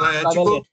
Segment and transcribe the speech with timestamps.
[0.00, 0.66] Atlético!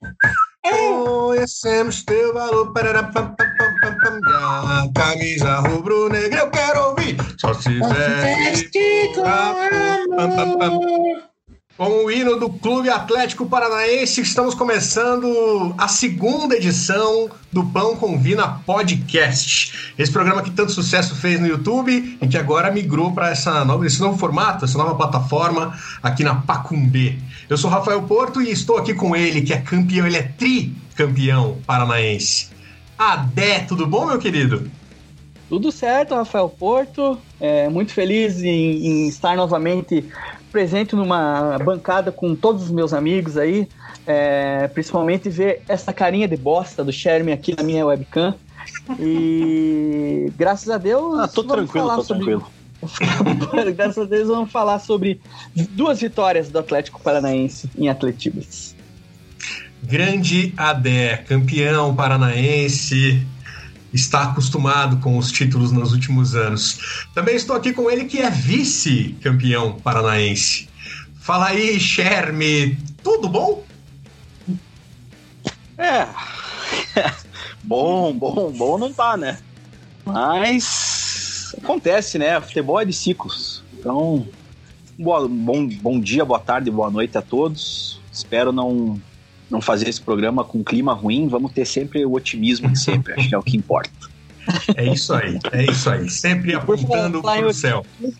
[0.62, 2.72] Conhecemos teu valor.
[2.72, 4.92] Parará, pam, pam, pam, pam, pam, pam.
[4.92, 7.16] Camisa rubro-negra, eu quero ouvir.
[7.38, 9.12] Só se veste.
[9.14, 10.80] Pam, pam, pam.
[11.76, 18.18] Com o hino do Clube Atlético Paranaense, estamos começando a segunda edição do Pão com
[18.18, 19.92] Vina Podcast.
[19.96, 23.86] Esse programa que tanto sucesso fez no YouTube e que agora migrou para essa nova,
[23.86, 27.16] esse novo formato, essa nova plataforma aqui na Pacumbê.
[27.48, 31.58] Eu sou Rafael Porto e estou aqui com ele, que é campeão, ele é tricampeão
[31.64, 32.48] paranaense.
[32.98, 34.68] Adé, tudo bom, meu querido?
[35.48, 37.16] Tudo certo, Rafael Porto.
[37.40, 40.04] É, muito feliz em, em estar novamente
[40.48, 43.68] presente numa bancada com todos os meus amigos aí,
[44.06, 48.34] é, principalmente ver essa carinha de bosta do Sherman aqui na minha webcam.
[48.98, 51.18] E graças a Deus.
[51.18, 52.24] Ah, tô tranquilo, tô sobre...
[52.24, 52.50] tranquilo.
[53.74, 55.20] graças a Deus vamos falar sobre
[55.70, 58.76] duas vitórias do Atlético Paranaense em Atletibas.
[59.82, 63.24] Grande Adé, campeão paranaense,
[63.92, 67.06] está acostumado com os títulos nos últimos anos.
[67.14, 70.68] Também estou aqui com ele que é vice-campeão paranaense.
[71.20, 73.64] Fala aí, Sherme, tudo bom?
[75.76, 76.06] É.
[77.62, 79.38] bom, bom, bom não tá, né?
[80.04, 82.40] Mas acontece, né?
[82.40, 83.62] Futebol é de ciclos.
[83.74, 84.26] Então,
[84.98, 88.00] boa, bom, bom dia, boa tarde, boa noite a todos.
[88.12, 89.00] Espero não
[89.50, 93.28] não fazer esse programa com clima ruim, vamos ter sempre o otimismo de sempre, acho
[93.28, 93.90] que é o que importa.
[94.76, 96.08] É isso aí, é isso aí.
[96.08, 97.84] Sempre apontando para o céu.
[98.00, 98.12] O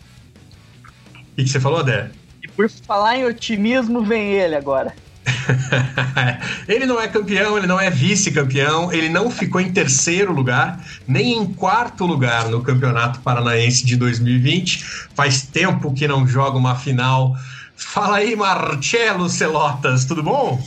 [1.35, 2.11] que, você falou, Dé?
[2.43, 4.93] E por falar em otimismo, vem ele agora.
[6.67, 11.37] ele não é campeão, ele não é vice-campeão, ele não ficou em terceiro lugar, nem
[11.37, 14.83] em quarto lugar no Campeonato Paranaense de 2020.
[15.15, 17.35] Faz tempo que não joga uma final.
[17.75, 20.61] Fala aí, Marcelo Celotas, tudo bom?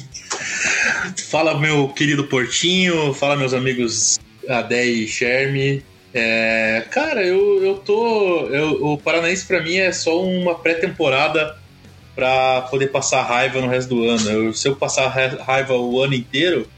[1.29, 3.15] Fala, meu querido Portinho.
[3.15, 5.83] Fala, meus amigos Adé e Sherme.
[6.15, 8.47] É, cara, eu, eu tô.
[8.49, 11.57] Eu, o Paranaense para mim é só uma pré-temporada
[12.15, 14.31] para poder passar raiva no resto do ano.
[14.31, 16.69] Eu, se eu passar raiva o ano inteiro,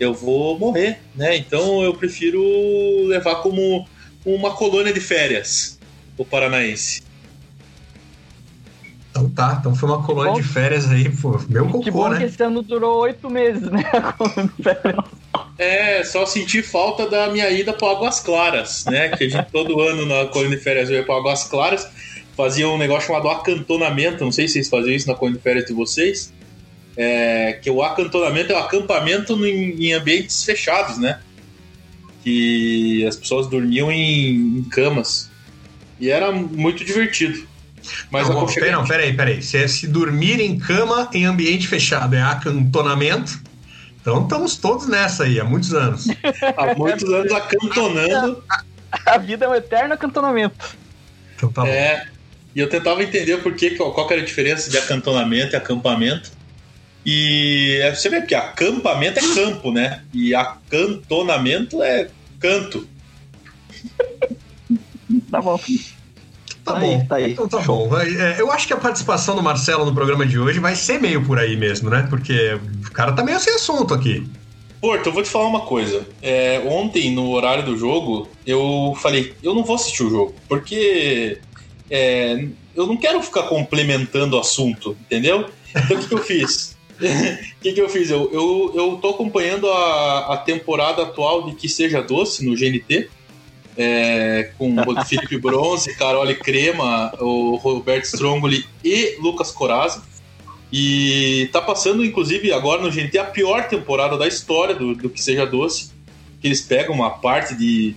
[0.00, 1.36] eu vou morrer, né?
[1.36, 2.42] Então eu prefiro
[3.06, 3.86] levar como
[4.24, 5.78] uma colônia de férias
[6.16, 7.03] o Paranaense.
[9.14, 11.40] Então tá, então foi uma colônia bom, de férias aí, pô.
[11.48, 12.18] Meu cocô, que bom né?
[12.18, 13.84] que esse ano durou oito meses, né?
[15.56, 19.10] é, só senti falta da minha ida para Águas Claras, né?
[19.10, 21.88] Que a gente todo ano na colônia de férias ia para Águas Claras,
[22.36, 25.64] fazia um negócio chamado acantonamento, não sei se vocês faziam isso na colônia de férias
[25.64, 26.32] de vocês,
[26.96, 31.20] é, que o acantonamento é o acampamento em, em ambientes fechados, né?
[32.24, 35.30] Que as pessoas dormiam em, em camas.
[36.00, 37.53] E era muito divertido.
[38.10, 39.42] Mas não, peraí, não, peraí, peraí.
[39.42, 43.40] Se é se dormir em cama em ambiente fechado é acantonamento,
[44.00, 46.06] então estamos todos nessa aí, há muitos anos.
[46.56, 48.44] há muitos anos acantonando.
[49.06, 50.76] A, vida é um eterno acantonamento.
[51.34, 52.10] Então tá é, bom.
[52.54, 56.30] E eu tentava entender por que, qual era a diferença de acantonamento e acampamento.
[57.04, 60.02] E é, você vê que acampamento é campo, né?
[60.12, 62.08] E acantonamento é
[62.38, 62.86] canto.
[65.30, 65.58] tá bom.
[66.64, 67.32] Tá, tá bom, aí, tá aí.
[67.32, 67.88] Então tá Show.
[67.88, 67.98] bom.
[67.98, 71.22] É, eu acho que a participação do Marcelo no programa de hoje vai ser meio
[71.24, 72.06] por aí mesmo, né?
[72.08, 74.26] Porque o cara tá meio sem assunto aqui.
[74.80, 76.06] Porto, eu vou te falar uma coisa.
[76.22, 81.38] É, ontem, no horário do jogo, eu falei, eu não vou assistir o jogo, porque
[81.90, 85.46] é, eu não quero ficar complementando o assunto, entendeu?
[85.74, 86.74] Então o que, que eu fiz?
[86.94, 88.08] O que, que eu fiz?
[88.08, 93.08] Eu, eu, eu tô acompanhando a, a temporada atual de Que Seja Doce no GNT
[93.76, 100.02] é, com o Felipe Bronze, Carole Crema, o Roberto Strongoli e Lucas Corazza.
[100.72, 105.22] E tá passando, inclusive, agora no GNT a pior temporada da história do, do Que
[105.22, 105.92] Seja Doce.
[106.40, 107.94] Que eles pegam uma parte de,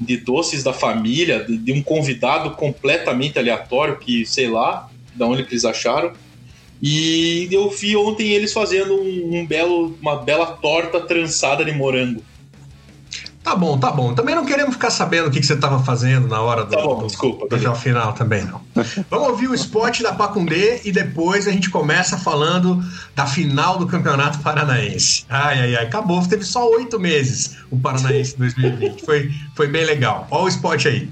[0.00, 5.42] de doces da família, de, de um convidado completamente aleatório, que sei lá da onde
[5.42, 6.12] eles acharam.
[6.80, 12.22] E eu vi ontem eles fazendo um, um belo, uma bela torta trançada de morango.
[13.48, 14.12] Tá bom, tá bom.
[14.12, 16.82] Também não queremos ficar sabendo o que, que você estava fazendo na hora do, tá
[16.82, 18.60] bom, do, desculpa, do, final também, não.
[19.08, 22.78] Vamos ouvir o spot da Pacundê e depois a gente começa falando
[23.16, 25.24] da final do Campeonato Paranaense.
[25.30, 26.22] Ai, ai, ai, acabou.
[26.26, 29.06] Teve só oito meses o Paranaense 2020.
[29.06, 30.26] Foi, foi bem legal.
[30.30, 31.08] Olha o spot aí.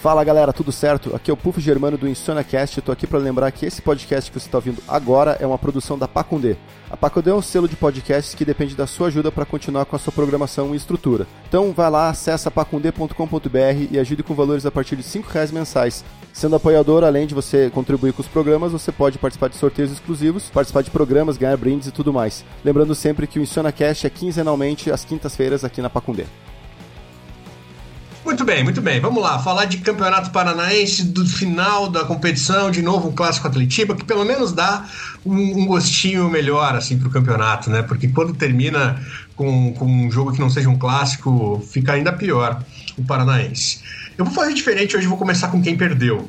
[0.00, 1.16] Fala galera, tudo certo?
[1.16, 2.78] Aqui é o Puff Germano do InsanaCast.
[2.78, 5.98] Estou aqui para lembrar que esse podcast que você está ouvindo agora é uma produção
[5.98, 6.56] da Pacundê.
[6.88, 9.96] A Pacundê é um selo de podcasts que depende da sua ajuda para continuar com
[9.96, 11.26] a sua programação e estrutura.
[11.48, 16.04] Então vai lá, acessa pacundê.com.br e ajude com valores a partir de R$ reais mensais.
[16.32, 20.48] Sendo apoiador, além de você contribuir com os programas, você pode participar de sorteios exclusivos,
[20.48, 22.44] participar de programas, ganhar brindes e tudo mais.
[22.64, 26.24] Lembrando sempre que o InsanaCast é quinzenalmente às quintas-feiras aqui na Pacundê.
[28.28, 29.00] Muito bem, muito bem.
[29.00, 33.96] Vamos lá, falar de Campeonato Paranaense, do final da competição, de novo um clássico Atletiba,
[33.96, 34.86] que pelo menos dá
[35.24, 37.80] um, um gostinho melhor assim para o campeonato, né?
[37.80, 39.02] Porque quando termina
[39.34, 42.62] com, com um jogo que não seja um clássico, fica ainda pior
[42.98, 43.80] o Paranaense.
[44.18, 46.28] Eu vou fazer diferente hoje, vou começar com quem perdeu.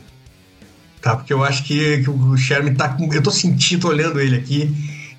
[1.02, 1.18] Tá?
[1.18, 3.14] Porque eu acho que, que o Sherman tá com.
[3.14, 4.74] Eu tô sentindo, tô olhando ele aqui.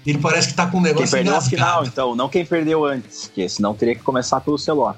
[0.07, 1.57] Ele parece que tá com um negócio Quem perdeu engasgado.
[1.57, 4.95] final, então, não quem perdeu antes, porque senão teria que começar pelo Celor.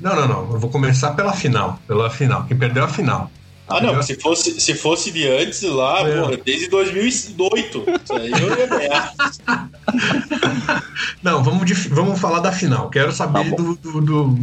[0.00, 0.52] Não, não, não.
[0.52, 1.78] Eu vou começar pela final.
[1.86, 2.44] Pela final.
[2.44, 3.30] Quem perdeu a final.
[3.68, 6.20] Ah, não, se fosse, se fosse de antes lá, é.
[6.20, 7.84] porra, desde 2008.
[8.02, 9.12] Isso aí eu ia ganhar.
[11.22, 12.88] Não, vamos, de, vamos falar da final.
[12.88, 14.38] Quero saber tá do, do, do,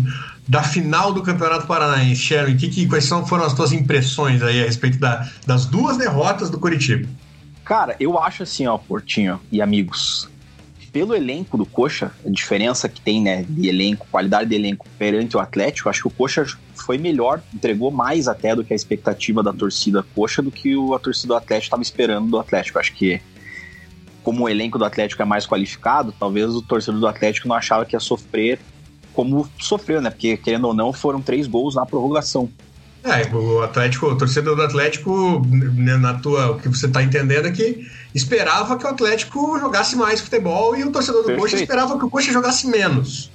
[0.48, 2.22] da final do Campeonato Paranaense.
[2.22, 5.98] Sharon, que, que, quais são, foram as tuas impressões aí a respeito da, das duas
[5.98, 7.08] derrotas do Curitiba?
[7.64, 10.30] Cara, eu acho assim, ó, Portinho e amigos,
[10.96, 15.36] pelo elenco do Coxa, a diferença que tem, né, de elenco, qualidade de elenco perante
[15.36, 19.44] o Atlético, acho que o Coxa foi melhor, entregou mais até do que a expectativa
[19.44, 22.80] da torcida Coxa do que a torcida do Atlético estava esperando do Atlético.
[22.80, 23.20] Acho que
[24.24, 27.86] como o elenco do Atlético é mais qualificado, talvez o torcedor do Atlético não achava
[27.86, 28.58] que ia sofrer
[29.14, 30.10] como sofreu, né?
[30.10, 32.50] Porque, querendo ou não, foram três gols na prorrogação.
[33.06, 37.46] É, o Atlético, o torcedor do Atlético, né, na tua, o que você está entendendo
[37.46, 41.52] é que esperava que o Atlético jogasse mais futebol e o torcedor do Perfeito.
[41.52, 43.30] Coxa esperava que o Coxa jogasse menos.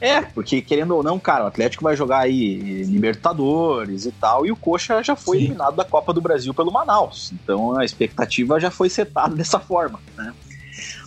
[0.00, 4.50] É, porque querendo ou não, cara, o Atlético vai jogar aí Libertadores e tal, e
[4.50, 5.44] o Coxa já foi Sim.
[5.44, 7.32] eliminado da Copa do Brasil pelo Manaus.
[7.32, 10.34] Então a expectativa já foi setada dessa forma, né?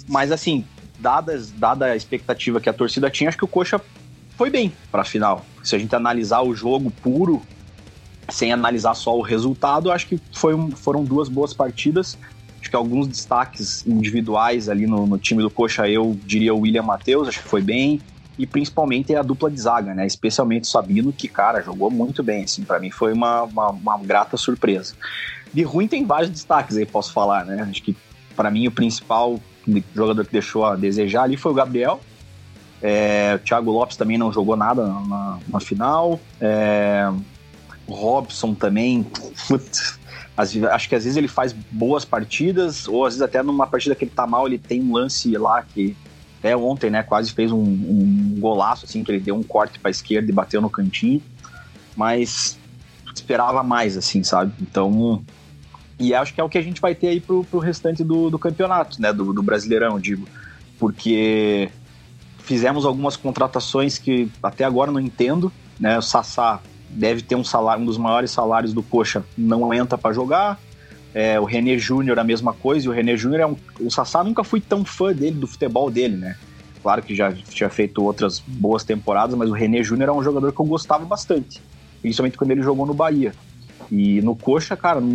[0.08, 0.64] Mas assim,
[0.98, 3.82] dadas, dada a expectativa que a torcida tinha, acho que o Coxa
[4.38, 5.46] foi bem para a final.
[5.62, 7.42] Se a gente analisar o jogo puro,
[8.30, 12.18] sem analisar só o resultado, acho que foi foram duas boas partidas.
[12.60, 16.82] Acho que alguns destaques individuais ali no, no time do Coxa, eu diria o William
[16.82, 18.02] Matheus, acho que foi bem.
[18.38, 20.06] E principalmente a dupla de zaga, né?
[20.06, 23.98] Especialmente o Sabino, que, cara, jogou muito bem, assim, para mim foi uma, uma, uma,
[24.00, 24.96] grata surpresa.
[25.54, 27.66] De ruim tem vários destaques aí, posso falar, né?
[27.70, 27.96] Acho que
[28.36, 29.40] para mim o principal
[29.96, 32.02] jogador que deixou a desejar ali foi o Gabriel,
[32.82, 36.20] é, o Thiago Lopes também não jogou nada na, na final.
[36.40, 37.12] É,
[37.88, 39.06] Robson também.
[39.48, 40.00] Putz,
[40.38, 44.06] acho que às vezes ele faz boas partidas, ou às vezes até numa partida que
[44.06, 45.96] ele tá mal, ele tem um lance lá que
[46.46, 49.90] até ontem, né, quase fez um, um golaço, assim, que ele deu um corte para
[49.90, 51.20] esquerda e bateu no cantinho.
[51.96, 52.60] Mas
[53.16, 54.54] esperava mais, assim, sabe?
[54.62, 55.24] Então.
[55.98, 58.30] E acho que é o que a gente vai ter aí pro, pro restante do,
[58.30, 59.12] do campeonato, né?
[59.12, 60.28] Do, do Brasileirão, digo.
[60.78, 61.72] Porque
[62.40, 65.98] fizemos algumas contratações que até agora não entendo, né?
[65.98, 70.14] O Sassá deve ter um salário, um dos maiores salários do Coxa, não entra para
[70.14, 70.60] jogar.
[71.14, 73.56] É, o René Júnior a mesma coisa, e o René Júnior é um.
[73.80, 76.36] O Sassá nunca fui tão fã dele, do futebol dele, né?
[76.84, 80.52] Claro que já tinha feito outras boas temporadas, mas o René Júnior é um jogador
[80.52, 81.62] que eu gostava bastante,
[82.02, 83.34] principalmente quando ele jogou no Bahia.
[83.92, 85.08] E no Coxa, cara, não,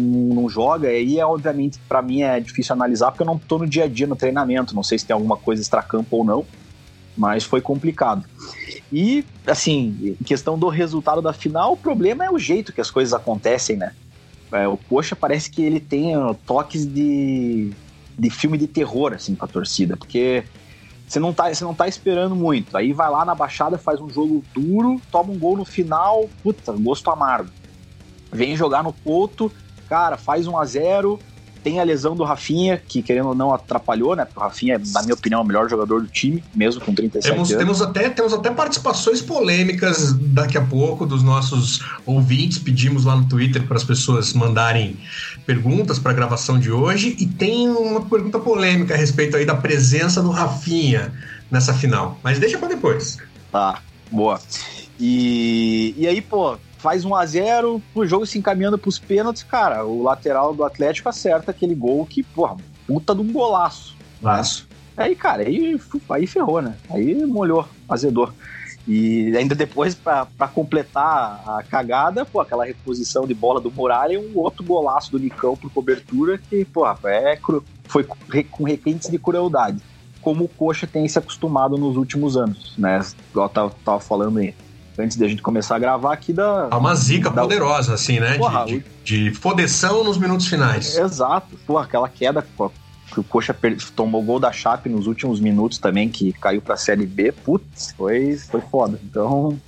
[0.43, 3.59] não joga, e aí, é, obviamente, para mim é difícil analisar, porque eu não tô
[3.59, 6.47] no dia a dia no treinamento, não sei se tem alguma coisa extracampo ou não
[7.17, 8.25] mas foi complicado.
[8.93, 12.91] E, assim, em questão do resultado da final, o problema é o jeito que as
[12.91, 13.93] coisas acontecem, né?
[14.53, 16.15] É, o Coxa parece que ele tem
[16.45, 17.71] toques de,
[18.19, 20.45] de filme de terror, assim, pra torcida, porque
[21.07, 22.77] você não, tá, você não tá esperando muito.
[22.77, 26.73] Aí vai lá na Baixada, faz um jogo duro, toma um gol no final, puta,
[26.73, 27.51] gosto amargo.
[28.33, 29.51] Vem jogar no Couto,
[29.89, 31.19] cara, faz 1 a 0
[31.63, 34.25] tem a lesão do Rafinha, que querendo ou não atrapalhou, né?
[34.25, 37.33] Porque o Rafinha é, na minha opinião, o melhor jogador do time, mesmo com 37
[37.33, 37.65] temos, anos.
[37.65, 42.59] Temos até, temos até participações polêmicas daqui a pouco dos nossos ouvintes.
[42.59, 44.97] Pedimos lá no Twitter para as pessoas mandarem
[45.47, 47.17] perguntas para a gravação de hoje.
[47.19, 51.13] E tem uma pergunta polêmica a respeito aí da presença do Rafinha
[51.51, 52.19] nessa final.
[52.23, 53.19] Mas deixa para depois.
[53.51, 54.41] Tá, boa.
[54.99, 59.85] E, e aí, pô, faz 1 a 0 o jogo se encaminhando pros pênaltis, cara,
[59.85, 62.57] o lateral do Atlético acerta aquele gol que, porra,
[62.87, 63.97] puta de um golaço.
[64.23, 64.69] Laço.
[64.97, 66.77] Aí, cara, aí, aí ferrou, né?
[66.91, 68.33] Aí molhou, azedou.
[68.89, 74.19] E ainda depois, para completar a cagada, pô, aquela reposição de bola do Muralha e
[74.19, 77.39] um outro golaço do Nicão por cobertura que, pô, é,
[77.85, 79.81] foi com requintes de crueldade.
[80.21, 83.01] Como o Coxa tem se acostumado nos últimos anos, né?
[83.31, 84.55] Igual eu tava, tava falando aí.
[85.01, 86.69] Antes da gente começar a gravar aqui da.
[86.71, 88.37] Há uma zica da- poderosa, assim, né?
[88.39, 90.97] Porra, de, de, de fodeção nos minutos finais.
[90.97, 91.57] Exato.
[91.67, 92.43] Porra, aquela queda
[93.13, 93.57] que o Coxa
[93.97, 97.33] tomou gol da Chape nos últimos minutos também, que caiu pra Série B.
[97.33, 99.01] Putz, foi, foi foda.
[99.03, 99.59] Então.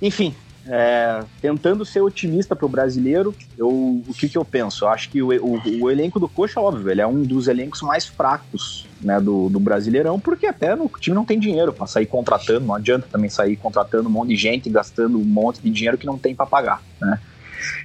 [0.00, 0.34] Enfim.
[0.66, 4.84] É, tentando ser otimista pro brasileiro, eu, o que, que eu penso?
[4.84, 7.82] Eu acho que o, o, o elenco do Coxa, óbvio, ele é um dos elencos
[7.82, 11.86] mais fracos né, do, do Brasileirão, porque até no, o time não tem dinheiro pra
[11.86, 15.70] sair contratando, não adianta também sair contratando um monte de gente, gastando um monte de
[15.70, 17.18] dinheiro que não tem pra pagar, né?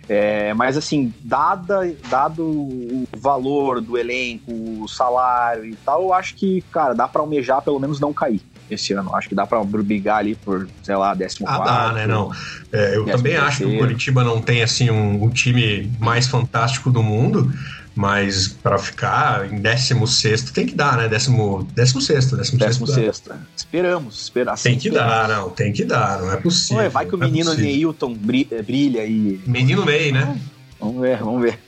[0.09, 6.35] É, mas assim, dada, dado o valor do elenco, o salário e tal, eu acho
[6.35, 9.15] que, cara, dá pra almejar pelo menos não cair esse ano.
[9.15, 11.71] Acho que dá pra brigar ali por, sei lá, décimo Ah, quarto.
[11.71, 12.07] dá, né?
[12.07, 12.31] Não.
[12.71, 13.77] É, eu também acho que o terceiro.
[13.87, 17.51] Curitiba não tem assim um, um time mais fantástico do mundo,
[17.95, 21.07] mas para ficar em 16 tem que dar, né?
[21.07, 23.31] 16 16 16 Décimo sexto.
[23.55, 24.57] Esperamos, esperar.
[24.57, 26.83] Tem que dar, não, tem que dar, não é possível.
[26.83, 27.65] Ué, vai que o é menino possível.
[27.71, 29.41] Neilton bri- brilha aí.
[29.47, 30.39] Menino Ney, né?
[30.79, 31.59] Vamos ver, vamos ver.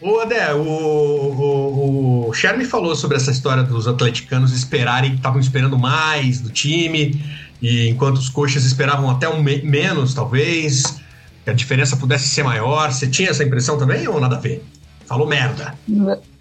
[0.00, 6.40] Ô, Adé, o, o, o falou sobre essa história dos atleticanos esperarem, estavam esperando mais
[6.40, 7.22] do time,
[7.60, 10.96] e enquanto os coxas esperavam até um me- menos, talvez,
[11.44, 12.92] que a diferença pudesse ser maior.
[12.92, 14.64] Você tinha essa impressão também ou nada a ver?
[15.06, 15.74] Falou merda.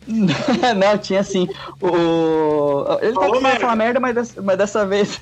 [1.02, 1.48] tinha sim.
[1.82, 2.86] O...
[3.02, 3.60] Ele tá acostumado a merda.
[3.60, 5.22] falar merda, mas dessa, mas dessa vez.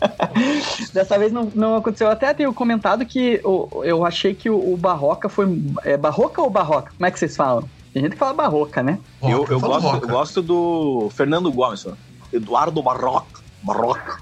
[0.92, 2.06] dessa vez não, não aconteceu.
[2.06, 5.46] Eu até tenho comentado que o, eu achei que o, o Barroca foi.
[5.84, 6.92] É Barroca ou Barroca?
[6.96, 7.68] Como é que vocês falam?
[7.92, 8.98] Tem gente que fala Barroca, né?
[9.22, 10.06] eu, Roca, eu, fala gosto, Roca.
[10.06, 11.86] eu gosto do Fernando Gomes.
[12.32, 13.40] Eduardo Barroca.
[13.62, 14.18] Barroca.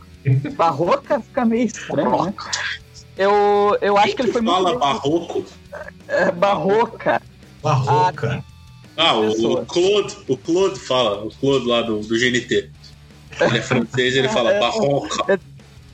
[0.57, 2.35] Barroca fica meio estranho, né?
[3.17, 4.79] Eu, eu acho que ele foi fala muito.
[4.79, 5.45] barroco.
[6.07, 7.23] É, Barroca.
[7.63, 8.45] Barroca.
[9.01, 12.69] Ah, o, o Claude, o Claude fala, o Claude lá do, do GNT.
[13.41, 14.59] Ele é francês, ele fala É.
[14.59, 15.41] barroca.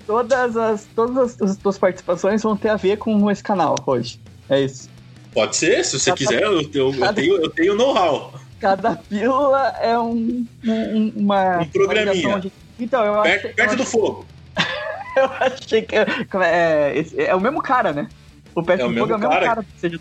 [0.06, 4.18] Todas as, todas as, as tuas participações vão ter a ver com esse canal hoje.
[4.48, 4.88] É isso.
[5.34, 8.32] Pode ser, se você Tá- quiser, eu, eu, eu tenho, eu tenho know-how.
[8.58, 11.58] Cada pílula é um, um- uma.
[11.60, 12.28] Um programinha.
[12.36, 12.42] uma
[12.80, 14.26] Então, eu achei, Perto, perto eu, do achei, fogo.
[15.16, 15.94] eu achei que.
[15.96, 16.06] é,
[16.42, 18.08] é, é o mesmo cara, né?
[18.54, 19.46] O Perto É do Fogo é o mesmo cara.
[19.46, 19.66] cara.
[19.78, 20.00] seja-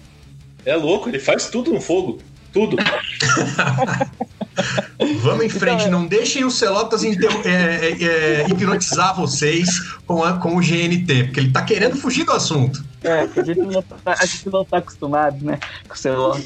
[0.66, 2.20] É louco, ele faz tudo no fogo.
[2.54, 2.78] Tudo.
[5.22, 8.04] Vamos em frente, é- não deixem os Celotas inter- é, é,
[8.44, 12.84] é, hipnotizar vocês com, a- com o GNT, porque ele tá querendo fugir do assunto.
[13.04, 15.60] É, que a gente não tá, a gente não tá acostumado, né?
[15.88, 16.40] Com o celular.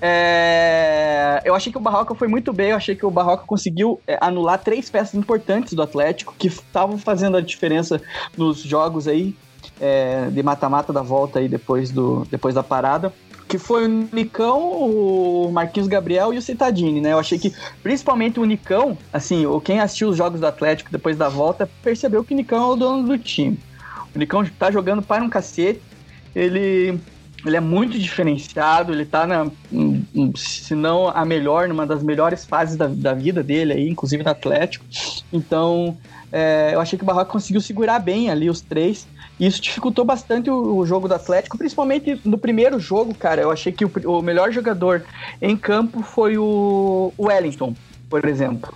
[0.00, 4.00] É, eu achei que o Barroca foi muito bem, eu achei que o Barroca conseguiu
[4.06, 8.00] é, anular três peças importantes do Atlético que estavam fazendo a diferença
[8.36, 9.34] nos jogos aí
[9.80, 13.12] é, de mata-mata da volta aí depois, do, depois da parada.
[13.46, 17.12] Que foi o Nicão, o Marquinhos Gabriel e o Citadini, né?
[17.12, 21.28] Eu achei que, principalmente o Nicão, assim, quem assistiu os jogos do Atlético depois da
[21.28, 23.58] volta, percebeu que o Nicão é o dono do time.
[24.14, 25.80] O Nicão tá jogando para um cacete.
[26.34, 26.98] Ele,
[27.44, 28.92] ele é muito diferenciado.
[28.92, 33.12] Ele tá na, um, um, se não a melhor, numa das melhores fases da, da
[33.12, 34.84] vida dele aí, inclusive no Atlético.
[35.32, 35.96] Então,
[36.32, 39.06] é, eu achei que o Barroca conseguiu segurar bem ali os três.
[39.38, 43.42] Isso dificultou bastante o, o jogo do Atlético, principalmente no primeiro jogo, cara.
[43.42, 45.02] Eu achei que o, o melhor jogador
[45.42, 47.74] em campo foi o, o Wellington,
[48.08, 48.74] por exemplo.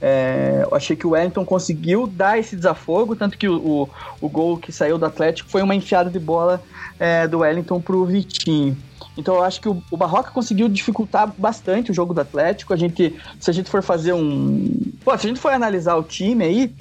[0.00, 4.28] É, eu achei que o Wellington conseguiu dar esse desafogo, tanto que o, o, o
[4.28, 6.60] gol que saiu do Atlético foi uma enfiada de bola
[6.98, 8.76] é, do Wellington pro Vitinho.
[9.16, 12.72] Então eu acho que o, o Barroca conseguiu dificultar bastante o jogo do Atlético.
[12.72, 14.92] A gente, se a gente for fazer um.
[15.04, 16.74] Pô, se a gente for analisar o time aí,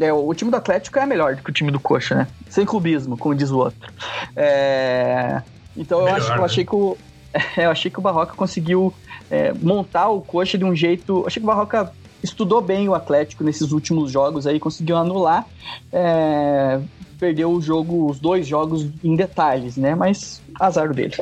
[0.00, 2.26] é, o time do Atlético é melhor do que o time do Coxa, né?
[2.48, 3.92] Sem clubismo, como diz o outro.
[4.34, 5.42] É,
[5.76, 6.44] então eu, Melhor, acho, eu né?
[6.44, 6.96] achei que o.
[7.56, 8.92] eu achei que o Barroca conseguiu
[9.30, 11.20] é, montar o Coxa de um jeito.
[11.20, 11.92] eu Achei que o Barroca
[12.22, 15.46] estudou bem o Atlético nesses últimos jogos aí, conseguiu anular.
[15.92, 16.80] É,
[17.18, 19.94] perdeu o jogo, os dois jogos em detalhes, né?
[19.94, 21.16] Mas azar dele.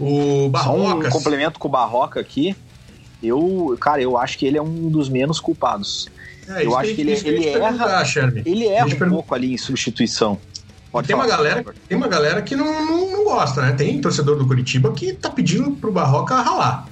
[0.00, 1.10] O Só um Barroca.
[1.10, 2.56] complemento com o Barroca aqui.
[3.22, 6.08] Eu, cara, eu acho que ele é um dos menos culpados.
[6.48, 8.02] É, eu acho que ele- ia ele erra-.
[8.44, 10.38] Ele erra um pouco ali em substituição.
[10.90, 11.80] Pode Tem uma, falar, galera, por favor.
[11.88, 13.72] tem uma galera que não, não, não gosta, né?
[13.72, 16.86] Tem torcedor do Curitiba que tá pedindo pro Barroca ralar.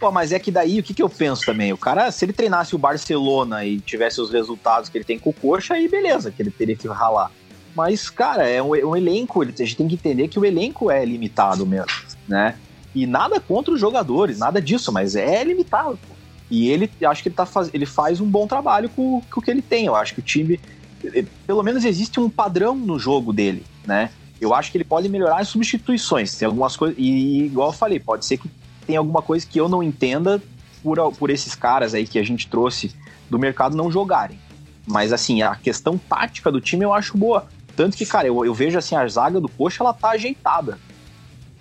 [0.00, 1.72] Pô, mas é que daí, o que, que eu penso também?
[1.72, 5.30] O cara, se ele treinasse o Barcelona e tivesse os resultados que ele tem com
[5.30, 7.30] o Coxa, aí beleza, que ele teria que ralar.
[7.74, 10.90] Mas, cara, é um, um elenco, ele- a gente tem que entender que o elenco
[10.90, 11.86] é limitado mesmo,
[12.28, 12.56] né?
[12.94, 15.98] E nada contra os jogadores, nada disso, mas é limitado.
[16.06, 16.14] pô.
[16.50, 19.42] E ele, acho que ele, tá faz, ele faz um bom trabalho com, com o
[19.42, 19.86] que ele tem.
[19.86, 20.60] Eu acho que o time,
[21.04, 24.10] eh, pelo menos existe um padrão no jogo dele, né?
[24.40, 26.36] Eu acho que ele pode melhorar as substituições.
[26.36, 26.96] Tem algumas coisas.
[26.98, 28.48] E igual eu falei, pode ser que
[28.86, 30.40] tem alguma coisa que eu não entenda
[30.82, 32.94] por, por esses caras aí que a gente trouxe
[33.30, 34.38] do mercado não jogarem.
[34.86, 37.46] Mas assim, a questão tática do time eu acho boa.
[37.74, 40.78] Tanto que, cara, eu, eu vejo assim, a zaga do Coxa, ela tá ajeitada.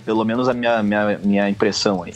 [0.06, 2.14] Pelo menos a minha, minha, minha impressão aí.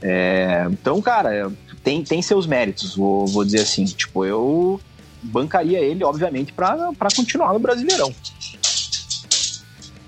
[0.00, 1.50] É, então, cara,
[1.84, 3.84] tem, tem seus méritos, vou, vou dizer assim.
[3.84, 4.80] Tipo, eu
[5.22, 8.12] bancaria ele, obviamente, para continuar no Brasileirão.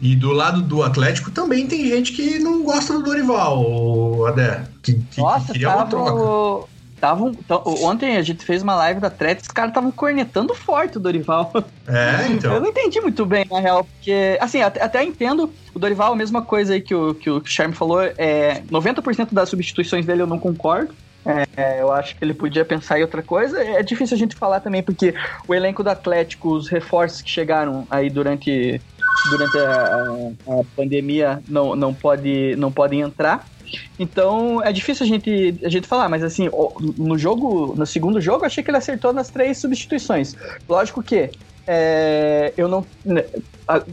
[0.00, 4.64] E do lado do Atlético também tem gente que não gosta do Dorival, Adé.
[4.83, 6.74] Que, que, Nossa, que queria tava, uma troca.
[7.05, 7.37] Tavam,
[7.83, 11.53] ontem a gente fez uma live da Atlético, os caras estavam cornetando forte o Dorival.
[11.87, 12.55] É, então.
[12.55, 16.17] Eu não entendi muito bem, na real, porque, assim, até, até entendo o Dorival, a
[16.17, 20.27] mesma coisa aí que o, que o Charme falou, é, 90% das substituições dele eu
[20.27, 20.95] não concordo.
[21.27, 23.63] É, eu acho que ele podia pensar em outra coisa.
[23.63, 25.15] É difícil a gente falar também, porque
[25.47, 28.81] o elenco do Atlético, os reforços que chegaram aí durante,
[29.29, 30.07] durante a,
[30.47, 33.47] a, a pandemia não, não, pode, não podem entrar.
[33.99, 36.49] Então é difícil a gente, a gente falar, mas assim,
[36.97, 40.35] no jogo, no segundo jogo, achei que ele acertou nas três substituições.
[40.69, 41.31] Lógico que
[41.66, 42.85] é, eu não.
[43.04, 43.25] Né,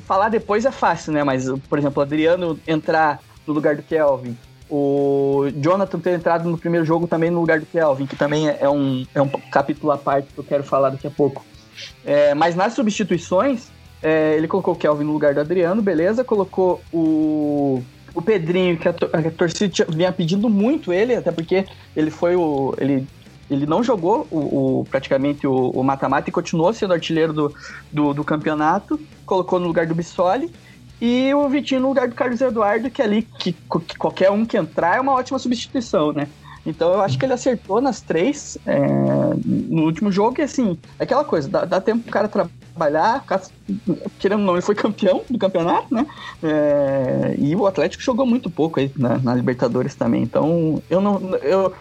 [0.06, 1.24] falar depois é fácil, né?
[1.24, 4.38] Mas, por exemplo, o Adriano entrar no lugar do Kelvin,
[4.70, 8.70] o Jonathan ter entrado no primeiro jogo também no lugar do Kelvin, que também é
[8.70, 11.46] um, é um capítulo à parte que eu quero falar daqui a pouco.
[12.06, 13.70] É, mas nas substituições,
[14.02, 17.84] é, ele colocou o Kelvin no lugar do Adriano, beleza, colocou o
[18.14, 21.66] o Pedrinho, que a, a torcida vinha pedindo muito ele, até porque
[21.96, 22.74] ele foi o.
[22.78, 23.08] Ele,
[23.50, 27.56] ele não jogou o, o praticamente o mata-mata e continuou sendo artilheiro do,
[27.92, 30.52] do, do, campeonato, colocou no lugar do Bissoli.
[31.02, 34.56] E o Vitinho no lugar do Carlos Eduardo, que ali, que, que qualquer um que
[34.56, 36.28] entrar é uma ótima substituição, né?
[36.66, 38.80] Então eu acho que ele acertou nas três é,
[39.44, 42.54] no último jogo, e assim, aquela coisa, dá, dá tempo pro cara trabalhar,
[44.20, 46.06] querendo ou não, ele foi campeão do campeonato, né?
[46.42, 50.24] É, e o Atlético jogou muito pouco aí na, na, Libertadores também.
[50.24, 51.36] Então eu não.
[51.38, 51.74] Eu,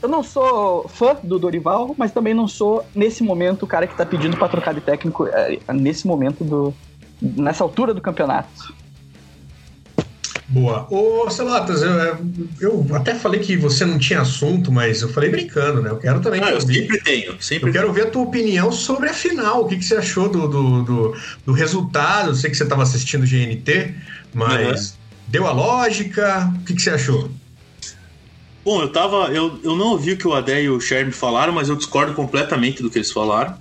[0.00, 3.96] eu não sou fã do Dorival, mas também não sou, nesse momento, o cara que
[3.96, 6.74] tá pedindo pra trocar de técnico é, nesse momento do.
[7.20, 8.74] nessa altura do campeonato.
[10.50, 10.86] Boa.
[10.90, 12.18] Ô, Celatas, eu,
[12.58, 15.90] eu até falei que você não tinha assunto, mas eu falei brincando, né?
[15.90, 16.40] Eu quero também.
[16.40, 17.42] Não, eu sempre tenho.
[17.42, 19.62] Sempre eu quero ver a tua opinião sobre a final.
[19.62, 22.30] O que, que você achou do, do, do, do resultado?
[22.30, 23.94] Eu sei que você estava assistindo o GNT,
[24.32, 24.96] mas uhum.
[25.28, 26.50] deu a lógica?
[26.60, 27.30] O que, que você achou?
[28.64, 29.30] Bom, eu tava.
[29.30, 32.14] Eu, eu não ouvi o que o Adé e o Sherm falaram, mas eu discordo
[32.14, 33.54] completamente do que eles falaram.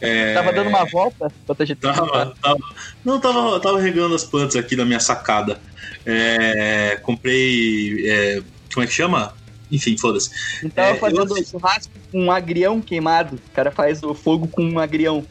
[0.00, 0.34] É...
[0.34, 1.32] tava dando uma volta
[1.80, 2.58] tava, tava,
[3.04, 5.58] Não, tava, tava regando as plantas aqui na minha sacada.
[6.04, 8.08] É, comprei.
[8.08, 9.34] É, como é que chama?
[9.70, 10.30] Enfim, foda-se.
[10.62, 11.44] Então é, fazendo eu...
[11.44, 13.36] churrasco com um agrião queimado.
[13.36, 15.24] O cara faz o fogo com um agrião.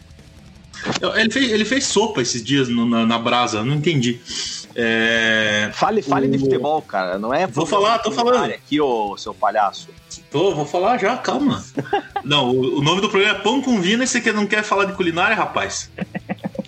[1.15, 4.20] Ele fez, ele fez sopa esses dias no, na, na brasa, não entendi.
[4.76, 5.72] É...
[5.74, 6.32] Fale, fale o...
[6.32, 7.18] de futebol, cara.
[7.18, 7.48] Não é.
[7.48, 8.52] Vou falar, tô falando.
[8.52, 9.88] Aqui, ô seu palhaço.
[10.30, 11.63] Tô, vou falar já, calma.
[12.24, 14.63] não, o, o, nome do programa é Pão com Vina e você quer, não quer
[14.63, 15.89] falar de culinária, rapaz?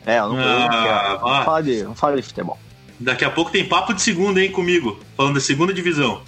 [0.06, 2.58] É, eu não, ah, Vamos falar de, vamos falar de futebol.
[3.00, 6.22] Daqui a pouco tem papo de segunda, hein, comigo, falando da segunda divisão.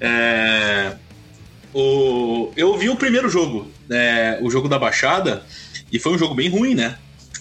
[0.00, 0.96] É,
[1.74, 5.44] o, eu vi o primeiro jogo, é, o jogo da Baixada,
[5.90, 6.96] e foi um jogo bem ruim, né?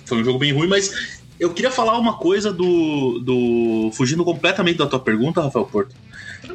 [0.06, 3.20] Foi um jogo bem ruim, mas eu queria falar uma coisa do.
[3.20, 5.96] do fugindo completamente da tua pergunta, Rafael Porto.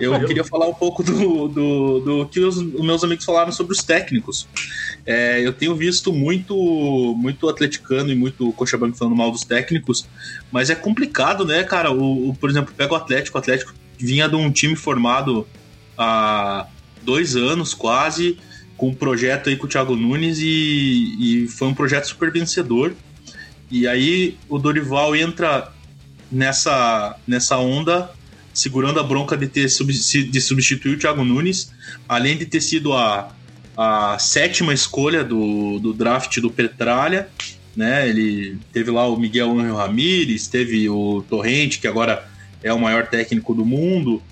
[0.00, 3.82] Eu queria falar um pouco do, do, do que os, meus amigos falaram sobre os
[3.82, 4.48] técnicos.
[5.04, 6.54] É, eu tenho visto muito
[7.16, 10.06] muito atleticano e muito Cochabamba falando mal dos técnicos,
[10.50, 11.92] mas é complicado, né, cara?
[11.92, 15.46] O, o, por exemplo, pega o Atlético, o Atlético vinha de um time formado
[15.96, 16.66] há
[17.02, 18.38] dois anos quase,
[18.76, 22.94] com um projeto aí com o Thiago Nunes e, e foi um projeto super vencedor.
[23.70, 25.72] E aí o Dorival entra
[26.30, 28.10] nessa, nessa onda
[28.56, 31.70] segurando a bronca de ter de substituir o Thiago Nunes,
[32.08, 33.34] além de ter sido a,
[33.76, 37.28] a sétima escolha do, do draft do Petralha,
[37.76, 38.08] né?
[38.08, 42.26] Ele teve lá o Miguel Angel Ramírez, teve o Torrente, que agora
[42.62, 44.22] é o maior técnico do mundo,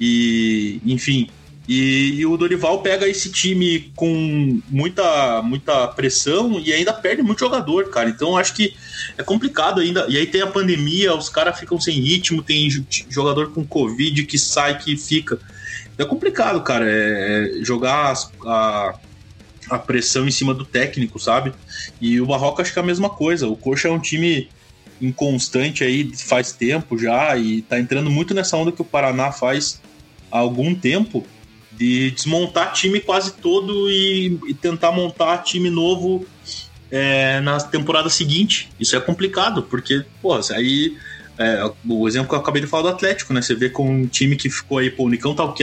[0.00, 1.28] e enfim.
[1.68, 7.40] E, e, o Dorival pega esse time com muita, muita pressão e ainda perde muito
[7.40, 8.08] jogador, cara.
[8.08, 8.74] Então acho que
[9.18, 10.06] é complicado ainda.
[10.08, 12.70] E aí tem a pandemia, os caras ficam sem ritmo, tem
[13.10, 15.38] jogador com Covid que sai, que fica.
[15.98, 18.14] É complicado, cara, é, é jogar
[18.46, 18.94] a,
[19.68, 21.52] a pressão em cima do técnico, sabe?
[22.00, 23.46] E o Barroca acho que é a mesma coisa.
[23.46, 24.48] O Coxa é um time
[25.02, 29.80] inconstante aí faz tempo já e tá entrando muito nessa onda que o Paraná faz
[30.32, 31.26] há algum tempo
[31.78, 36.26] de desmontar time quase todo e, e tentar montar time novo
[36.90, 38.68] é, na temporada seguinte.
[38.80, 40.96] Isso é complicado, porque, pô, aí
[41.38, 43.40] é, o exemplo que eu acabei de falar do Atlético, né?
[43.40, 45.62] Você vê com um time que ficou aí, pô, o Nicão tá o que?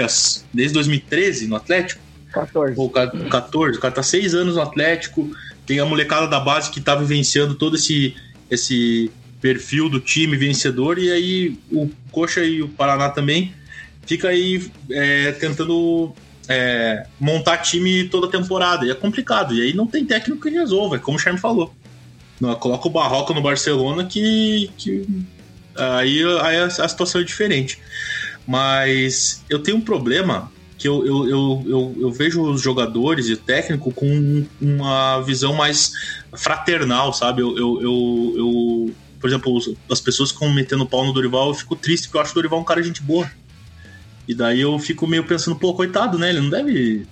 [0.54, 2.02] Desde 2013 no Atlético?
[2.32, 2.76] 14.
[2.76, 5.30] Pô, 14, o cara tá seis anos no Atlético,
[5.66, 8.16] tem a molecada da base que tá vivenciando todo esse,
[8.50, 13.54] esse perfil do time vencedor, e aí o Coxa e o Paraná também
[14.06, 16.14] fica aí é, tentando
[16.48, 18.86] é, montar time toda temporada.
[18.86, 19.54] E é complicado.
[19.54, 21.74] E aí não tem técnico que resolva, é como o Charme falou.
[22.60, 25.08] Coloca o Barroca no Barcelona que, que
[25.76, 27.80] aí, aí a, a situação é diferente.
[28.46, 33.34] Mas eu tenho um problema que eu, eu, eu, eu, eu vejo os jogadores e
[33.34, 35.94] o técnico com uma visão mais
[36.36, 37.42] fraternal, sabe?
[37.42, 39.58] Eu, eu, eu, eu por exemplo,
[39.90, 42.60] as pessoas estão metendo pau no Dorival, eu fico triste porque eu acho o Dorival
[42.60, 43.30] um cara de gente boa.
[44.28, 46.30] E daí eu fico meio pensando, pô, coitado, né?
[46.30, 47.06] Ele não deve.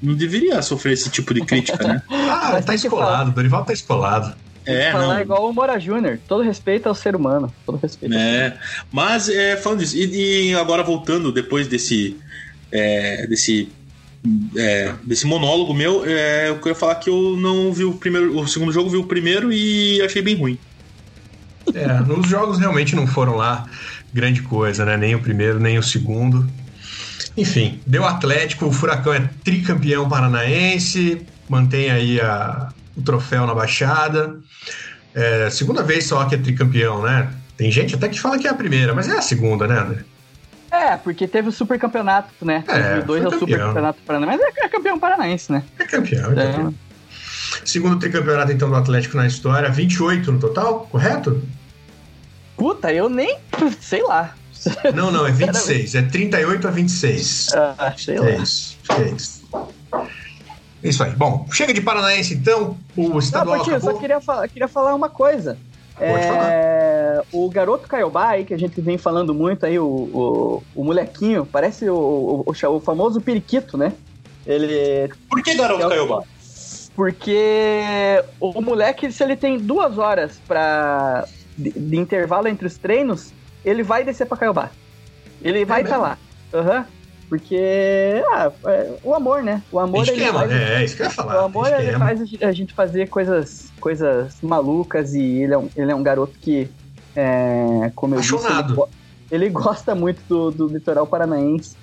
[0.00, 2.02] Não deveria sofrer esse tipo de crítica, né?
[2.08, 4.34] ah, tá escolado, o Dorival tá escolado.
[4.68, 5.20] É, falar não.
[5.22, 6.18] igual o Mora Júnior.
[6.28, 7.52] Todo respeito ao ser humano.
[7.64, 8.14] Todo respeito.
[8.14, 8.56] É,
[8.92, 12.16] mas é, falando disso, e, e, agora voltando depois desse.
[12.70, 13.72] É, desse.
[14.56, 18.38] É, desse monólogo meu, é, eu queria falar que eu não vi o primeiro.
[18.38, 20.58] O segundo jogo, vi o primeiro e achei bem ruim.
[21.74, 23.66] É, os jogos realmente não foram lá
[24.12, 24.96] grande coisa, né?
[24.96, 26.48] Nem o primeiro, nem o segundo.
[27.36, 34.36] Enfim, deu Atlético, o Furacão é tricampeão paranaense, mantém aí a, o troféu na Baixada.
[35.14, 37.32] É, segunda vez só que é tricampeão, né?
[37.56, 40.04] Tem gente até que fala que é a primeira, mas é a segunda, né, André?
[40.70, 42.62] É, porque teve o super campeonato, né?
[42.68, 45.62] É, 2002 é o super campeonato paranaense, mas é, é campeão paranaense, né?
[45.78, 46.88] É campeão, é, é.
[47.64, 51.42] Segundo tricampeonato, então, do Atlético na história, 28 no total, correto?
[52.58, 53.38] Puta, eu nem.
[53.80, 54.34] sei lá.
[54.92, 55.94] Não, não, é 26.
[55.94, 57.48] É 38 a 26.
[57.54, 58.30] Ah, sei é lá.
[58.30, 59.48] Isso, é isso.
[60.82, 61.12] Isso aí.
[61.12, 62.76] Bom, chega de Paranaense então.
[62.96, 65.56] O estadual não, Patinho, só queria, falar, queria falar uma coisa.
[66.00, 70.84] É, o garoto Caiobá aí, que a gente vem falando muito aí, o, o, o
[70.84, 73.92] molequinho, parece o, o, o, famoso periquito, né?
[74.46, 75.12] Ele.
[75.28, 76.22] Por que garoto é Caiobá?
[76.94, 83.32] Porque o moleque, se ele tem duas horas pra, de, de, intervalo entre os treinos,
[83.64, 84.70] ele vai descer pra Caiobá.
[85.42, 86.18] Ele vai estar é tá lá.
[86.54, 86.84] Uhum.
[87.28, 89.62] Porque ah, é, o amor, né?
[89.70, 91.42] O amor Esquema, ele faz, é, é, isso que eu ia falar.
[91.42, 95.92] O amor ele faz a gente fazer coisas, coisas malucas e ele é um, ele
[95.92, 96.70] é um garoto que,
[97.14, 98.74] é, como eu Apaixonado.
[98.74, 98.88] disse,
[99.30, 101.76] ele, ele, gosta muito do, do litoral paranaense.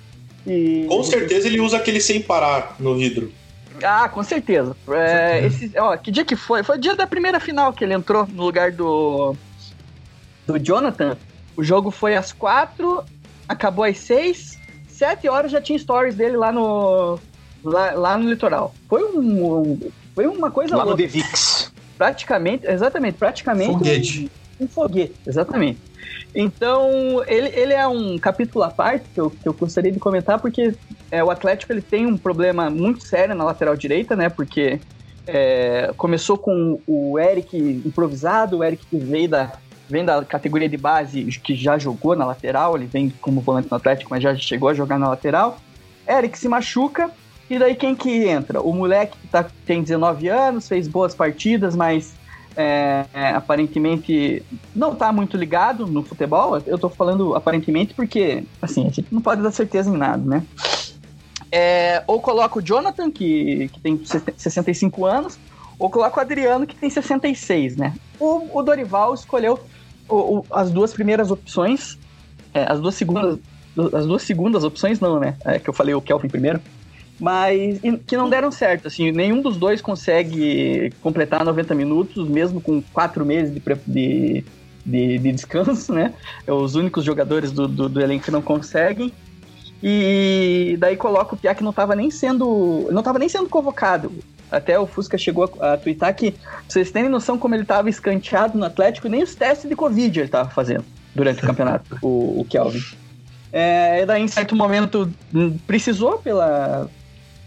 [0.44, 0.86] E...
[0.88, 3.32] Com certeza ele usa aquele sem parar no vidro.
[3.82, 4.76] Ah, com certeza.
[4.88, 6.62] É, esse, ó, que dia que foi?
[6.62, 9.36] Foi o dia da primeira final que ele entrou no lugar do
[10.46, 11.16] do Jonathan,
[11.56, 13.02] o jogo foi às quatro,
[13.48, 17.18] acabou às seis, sete horas já tinha stories dele lá no
[17.64, 18.74] lá, lá no litoral.
[18.88, 19.78] Foi um,
[20.14, 21.02] foi uma coisa lá louca.
[21.02, 21.72] no The Vix.
[21.98, 24.30] Praticamente, exatamente, praticamente foguete.
[24.60, 25.80] Um, um foguete, exatamente.
[26.34, 30.38] Então, ele, ele é um capítulo à parte que eu, que eu gostaria de comentar,
[30.38, 30.74] porque
[31.10, 34.28] é, o Atlético ele tem um problema muito sério na lateral direita, né?
[34.28, 34.78] Porque
[35.26, 39.52] é, começou com o Eric improvisado, o Eric que veio da,
[39.88, 43.76] vem da categoria de base, que já jogou na lateral, ele vem como volante no
[43.76, 45.58] Atlético, mas já chegou a jogar na lateral.
[46.08, 47.10] Eric se machuca,
[47.48, 48.60] e daí quem que entra?
[48.60, 52.14] O moleque que tá, tem 19 anos, fez boas partidas, mas
[52.56, 54.42] é, é, aparentemente
[54.74, 56.60] não tá muito ligado no futebol.
[56.66, 60.42] Eu tô falando aparentemente porque, assim, a gente não pode dar certeza em nada, né?
[61.52, 65.38] É, ou coloca o Jonathan, que, que tem 65 anos,
[65.78, 67.94] ou coloca o Adriano, que tem 66, né?
[68.18, 69.60] O, o Dorival escolheu
[70.08, 71.98] o, o, as duas primeiras opções,
[72.54, 73.38] é, as duas segundas,
[73.92, 75.36] as duas segundas opções não, né?
[75.44, 76.60] É, que eu falei o Kelvin primeiro,
[77.18, 82.82] mas que não deram certo, assim, nenhum dos dois consegue completar 90 minutos, mesmo com
[82.92, 84.44] quatro meses de, de,
[84.84, 86.12] de, de descanso, né?
[86.46, 89.12] Os únicos jogadores do, do, do, elenco que não conseguem.
[89.82, 92.88] E daí coloca o Pia que não estava nem sendo.
[92.90, 94.12] não estava nem sendo convocado.
[94.50, 96.34] Até o Fusca chegou a, a twittar que,
[96.68, 100.26] vocês terem noção como ele estava escanteado no Atlético, nem os testes de Covid ele
[100.26, 102.82] estava fazendo durante o campeonato, o, o Kelvin.
[103.52, 106.90] É, e daí, em certo momento, hum, precisou pela,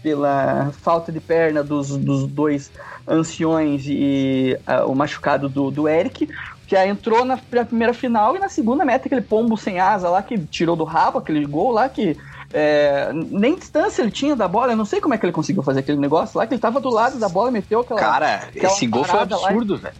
[0.02, 2.70] pela falta de perna dos, dos dois
[3.06, 6.28] anciões e uh, o machucado do, do Eric,
[6.66, 10.38] que entrou na primeira final e na segunda meta aquele pombo sem asa lá que
[10.38, 12.16] tirou do rabo, aquele gol lá que
[12.52, 15.62] é, nem distância ele tinha da bola, eu não sei como é que ele conseguiu
[15.62, 18.00] fazer aquele negócio lá, que ele tava do lado da bola e meteu aquela.
[18.00, 19.94] Cara, aquela esse gol foi absurdo, velho.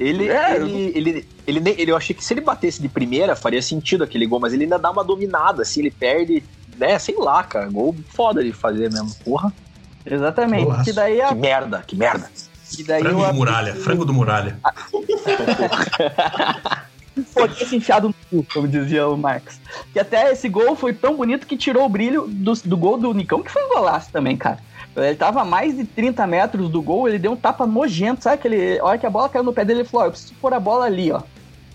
[0.00, 3.62] Ele, é, ele, ele, ele, ele, eu achei que se ele batesse de primeira faria
[3.62, 6.42] sentido aquele gol, mas ele ainda dá uma dominada, assim, ele perde,
[6.76, 9.52] né, sei lá, cara, gol foda de fazer mesmo, porra.
[10.04, 11.28] Exatamente, que daí a...
[11.28, 12.28] Que merda, que merda.
[12.74, 14.58] Que daí frango do Muralha, frango do Muralha.
[17.36, 19.60] foda-se enfiado no cu, como dizia o Marx.
[19.92, 23.12] Que até esse gol foi tão bonito que tirou o brilho do, do gol do
[23.12, 24.58] Nicão, que foi um golaço também, cara.
[24.96, 28.36] Ele tava a mais de 30 metros do gol, ele deu um tapa nojento, sabe?
[28.36, 30.54] Aquele, a hora que a bola caiu no pé dele, ele falou: eu preciso pôr
[30.54, 31.20] a bola ali, ó.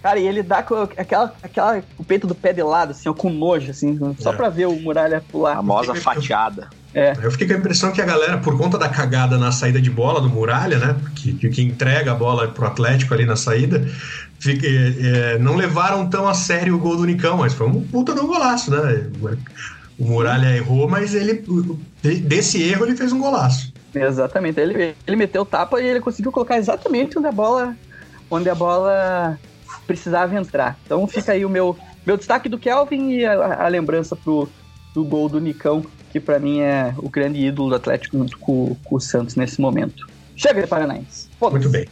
[0.01, 3.13] Cara, e ele dá com aquela, aquela, o peito do pé de lado, assim, ó,
[3.13, 4.35] com nojo, assim, só é.
[4.35, 5.55] pra ver o Muralha pular.
[5.57, 6.69] Famosa fatiada.
[6.93, 7.13] É.
[7.21, 9.89] Eu fiquei com a impressão que a galera, por conta da cagada na saída de
[9.89, 10.95] bola do Muralha, né?
[11.15, 13.87] Que, que entrega a bola pro Atlético ali na saída,
[14.39, 18.13] fica, é, não levaram tão a sério o gol do Nicão, mas foi um puta
[18.13, 19.09] de um golaço, né?
[19.97, 21.45] O Muralha errou, mas ele
[22.01, 23.71] desse erro ele fez um golaço.
[23.93, 24.59] Exatamente.
[24.59, 27.75] Ele, ele meteu tapa e ele conseguiu colocar exatamente onde a bola,
[28.29, 29.39] onde a bola
[29.87, 30.77] precisava entrar.
[30.85, 34.49] Então fica aí o meu, meu destaque do Kelvin e a, a lembrança pro,
[34.93, 38.75] do gol do Nicão que para mim é o grande ídolo do Atlético junto com,
[38.83, 40.07] com o Santos nesse momento.
[40.35, 41.29] Chega de Paranaense.
[41.41, 41.87] Muito bem.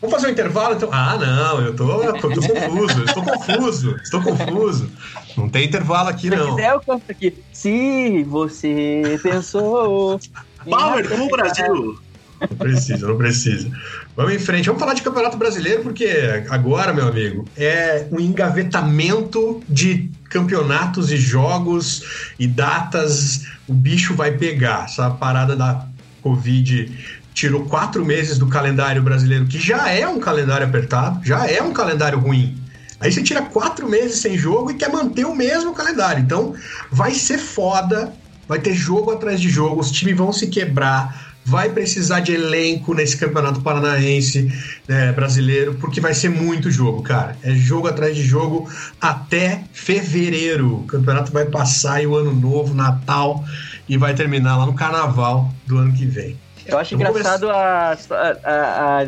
[0.00, 0.88] Vamos fazer um intervalo, então?
[0.92, 4.90] Ah, não, eu tô, eu tô confuso, estou confuso, estou confuso.
[5.36, 6.44] Não tem intervalo aqui, não.
[6.44, 7.34] Se quiser, eu canto aqui.
[7.52, 10.18] Se você pensou.
[10.64, 11.98] Power do Brasil!
[12.40, 13.70] Não precisa, não precisa.
[14.16, 14.66] Vamos em frente.
[14.66, 16.08] Vamos falar de Campeonato Brasileiro, porque
[16.48, 23.46] agora, meu amigo, é um engavetamento de campeonatos e jogos e datas.
[23.68, 24.84] O bicho vai pegar.
[24.84, 25.86] Essa parada da
[26.22, 31.62] Covid tirou quatro meses do calendário brasileiro, que já é um calendário apertado, já é
[31.62, 32.58] um calendário ruim.
[33.00, 36.22] Aí você tira quatro meses sem jogo e quer manter o mesmo calendário.
[36.22, 36.54] Então
[36.90, 38.12] vai ser foda,
[38.46, 42.94] vai ter jogo atrás de jogo, os times vão se quebrar, vai precisar de elenco
[42.94, 44.52] nesse campeonato paranaense
[44.86, 47.36] né, brasileiro, porque vai ser muito jogo, cara.
[47.42, 50.76] É jogo atrás de jogo até fevereiro.
[50.76, 53.44] O campeonato vai passar e o ano novo, Natal,
[53.88, 56.38] e vai terminar lá no carnaval do ano que vem.
[56.64, 59.06] Eu acho engraçado a, a, a,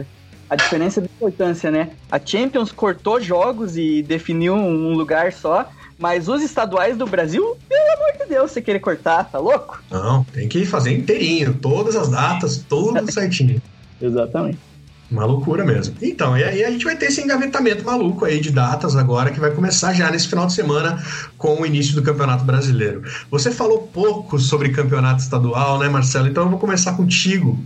[0.50, 1.90] a, diferença de importância, né?
[2.10, 5.70] A Champions cortou jogos e definiu um lugar só,
[6.04, 9.82] mas os estaduais do Brasil, pelo amor de Deus, você querer cortar, tá louco?
[9.90, 13.62] Não, tem que fazer inteirinho, todas as datas, tudo certinho.
[13.98, 14.58] Exatamente.
[15.10, 15.96] Uma loucura mesmo.
[16.02, 19.40] Então, e aí a gente vai ter esse engavetamento maluco aí de datas agora, que
[19.40, 21.02] vai começar já nesse final de semana
[21.38, 23.02] com o início do Campeonato Brasileiro.
[23.30, 26.28] Você falou pouco sobre campeonato estadual, né, Marcelo?
[26.28, 27.58] Então eu vou começar contigo,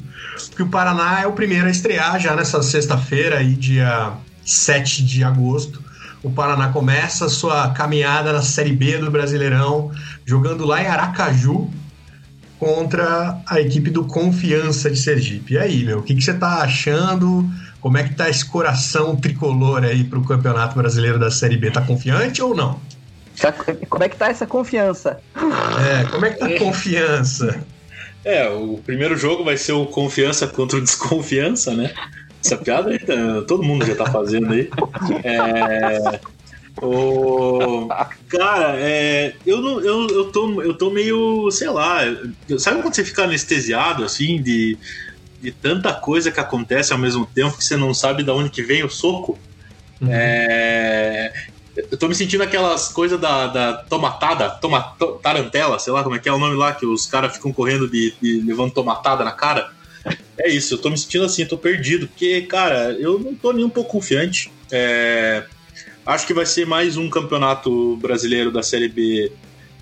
[0.50, 4.12] porque o Paraná é o primeiro a estrear já nessa sexta-feira, aí, dia
[4.44, 5.87] 7 de agosto.
[6.22, 9.90] O Paraná começa a sua caminhada na Série B do Brasileirão,
[10.24, 11.70] jogando lá em Aracaju,
[12.58, 15.54] contra a equipe do Confiança de Sergipe.
[15.54, 17.48] E aí, meu, o que, que você tá achando?
[17.80, 21.70] Como é que tá esse coração tricolor aí pro Campeonato Brasileiro da Série B?
[21.70, 22.80] Tá confiante ou não?
[23.88, 25.20] Como é que tá essa confiança?
[25.36, 27.64] É, como é que tá a confiança?
[28.24, 31.94] É, o primeiro jogo vai ser o Confiança contra o Desconfiança, né?
[32.44, 33.14] Essa piada aí, tá,
[33.46, 34.70] todo mundo já tá fazendo aí.
[35.24, 36.20] É,
[36.80, 37.88] o...
[38.28, 42.00] Cara, é, eu, não, eu, eu, tô, eu tô meio, sei lá,
[42.58, 44.78] sabe quando você fica anestesiado, assim, de,
[45.40, 48.62] de tanta coisa que acontece ao mesmo tempo que você não sabe de onde que
[48.62, 49.38] vem o soco?
[50.00, 50.08] Uhum.
[50.12, 51.32] É,
[51.90, 56.16] eu tô me sentindo aquelas coisas da, da tomatada, toma, to, tarantela, sei lá como
[56.16, 59.24] é que é o nome lá, que os caras ficam correndo de, de levando tomatada
[59.24, 59.70] na cara.
[60.38, 63.64] É isso, eu tô me sentindo assim, tô perdido, porque, cara, eu não tô nem
[63.64, 64.52] um pouco confiante.
[64.70, 65.44] É,
[66.08, 69.30] Acho que vai ser mais um campeonato brasileiro da Série B,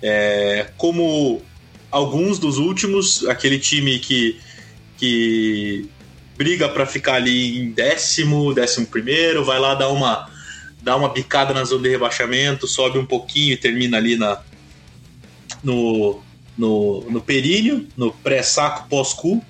[0.03, 1.41] é, como
[1.89, 4.37] alguns dos últimos, aquele time que,
[4.99, 5.89] que
[6.37, 10.29] briga para ficar ali em décimo, décimo primeiro, vai lá dar uma,
[10.83, 14.43] dar uma bicada na zona de rebaixamento, sobe um pouquinho e termina ali na,
[15.63, 16.21] no,
[16.59, 19.41] no, no períneo, no pré-saco pós-cu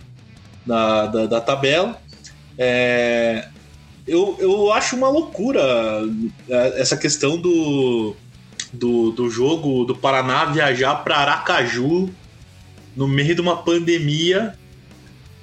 [0.67, 2.01] da, da, da tabela.
[2.59, 3.49] É,
[4.07, 5.63] eu, eu acho uma loucura
[6.49, 8.17] é, essa questão do,
[8.73, 12.11] do, do jogo do Paraná viajar para Aracaju
[12.95, 14.57] no meio de uma pandemia.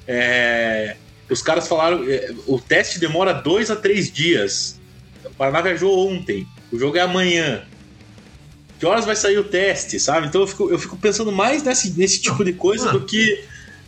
[0.07, 0.97] É,
[1.29, 4.79] os caras falaram é, o teste demora dois a três dias.
[5.25, 7.63] O Paraná viajou ontem, o jogo é amanhã.
[8.79, 10.27] Que horas vai sair o teste, sabe?
[10.27, 13.45] Então eu fico, eu fico pensando mais nesse, nesse tipo de coisa do que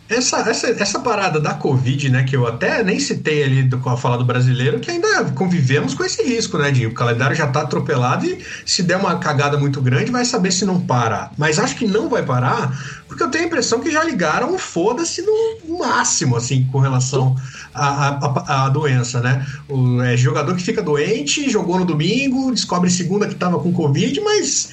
[0.08, 3.90] essa, essa, essa parada da Covid, né, que eu até nem citei ali do, com
[3.90, 7.46] a fala do brasileiro, que ainda convivemos com esse risco, né, de o calendário já
[7.48, 11.30] tá atropelado e se der uma cagada muito grande vai saber se não para.
[11.36, 12.72] Mas acho que não vai parar,
[13.08, 17.36] porque eu tenho a impressão que já ligaram o foda-se no máximo, assim, com relação
[17.74, 19.44] à, doença, né.
[19.68, 24.20] O é, jogador que fica doente, jogou no domingo, descobre segunda que tava com Covid,
[24.20, 24.70] mas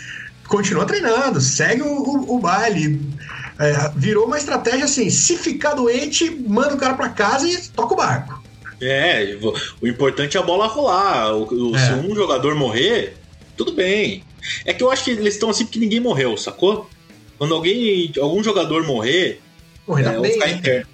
[0.47, 3.01] continua treinando, segue o, o, o baile
[3.59, 7.93] é, virou uma estratégia assim: se ficar doente, manda o cara para casa e toca
[7.93, 8.43] o barco.
[8.81, 9.37] É,
[9.81, 11.35] o importante é a bola rolar.
[11.35, 11.79] O, o, é.
[11.79, 13.15] Se um jogador morrer,
[13.55, 14.23] tudo bem.
[14.65, 16.89] É que eu acho que eles estão assim porque ninguém morreu, sacou?
[17.37, 19.41] Quando alguém, algum jogador morrer,
[19.87, 20.92] Morrer é, ou ficar interno.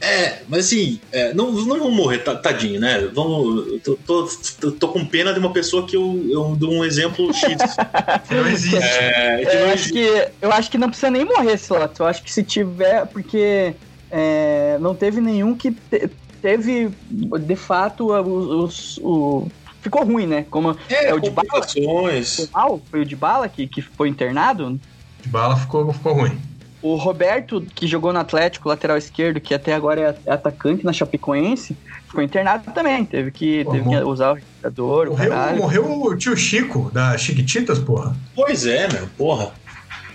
[0.00, 3.00] É, mas assim, é, não, não vamos morrer, ta- tadinho, né?
[3.08, 4.28] Vamos, eu tô, tô,
[4.60, 7.56] tô- tô com pena de uma pessoa que eu, eu dou um exemplo X.
[8.30, 8.76] Não existe.
[8.76, 11.98] É, que Eu não acho que, eu acho que não precisa nem morrer, Slots.
[11.98, 13.74] Eu acho que se tiver, porque
[14.10, 19.46] é, não teve nenhum que te- teve, de fato, os, os- o.
[19.80, 20.42] Ficou ruim, né?
[20.44, 21.48] Como é, é o de bala?
[21.72, 24.78] foi mal, foi o de bala que, que foi internado.
[25.22, 26.38] De bala ficou, ficou ruim.
[26.80, 31.76] O Roberto, que jogou no Atlético, lateral esquerdo, que até agora é atacante na Chapecoense,
[32.06, 33.04] ficou internado também.
[33.04, 35.58] Teve que, teve que usar o respirador, o Morreu, caralho.
[35.58, 38.16] morreu o tio Chico, da Chiquititas, porra.
[38.34, 39.52] Pois é, meu, porra.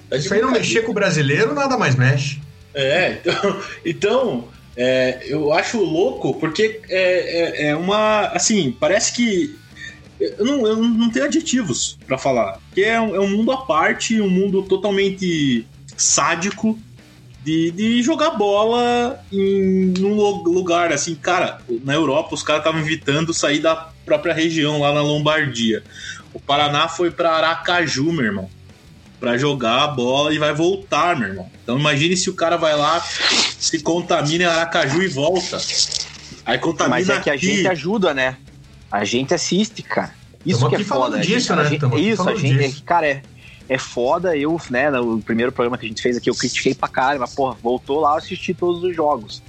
[0.10, 2.42] Tá Isso aí não mexer com o brasileiro, nada mais mexe.
[2.74, 8.28] É, então, então é, eu acho louco porque é, é, é uma.
[8.28, 9.56] Assim, parece que.
[10.20, 12.60] Eu não, eu não tenho adjetivos pra falar.
[12.70, 16.80] Porque é um, é um mundo à parte, um mundo totalmente sádico
[17.44, 21.16] de, de jogar bola em um lu- lugar assim.
[21.16, 23.76] Cara, na Europa os caras estavam evitando sair da
[24.06, 25.84] própria região lá na Lombardia.
[26.34, 28.50] O Paraná foi pra Aracaju, meu irmão
[29.20, 31.50] pra jogar a bola e vai voltar, meu irmão.
[31.64, 33.00] Então imagine se o cara vai lá,
[33.58, 35.58] se contamina em Aracaju e volta.
[36.46, 37.56] Aí contamina Mas é que a aqui.
[37.56, 38.36] gente ajuda, né?
[38.92, 40.14] A gente assiste, cara.
[40.46, 41.16] Isso que é foda.
[41.16, 41.62] a disso, gente- né?
[41.62, 42.58] a gente- isso, a gente.
[42.68, 42.82] disso.
[42.82, 43.22] é- Cara, é,
[43.70, 44.36] é foda.
[44.38, 47.34] Eu, né, no primeiro programa que a gente fez aqui, eu critiquei pra caralho, mas,
[47.34, 49.42] porra, voltou lá, eu assisti todos os jogos.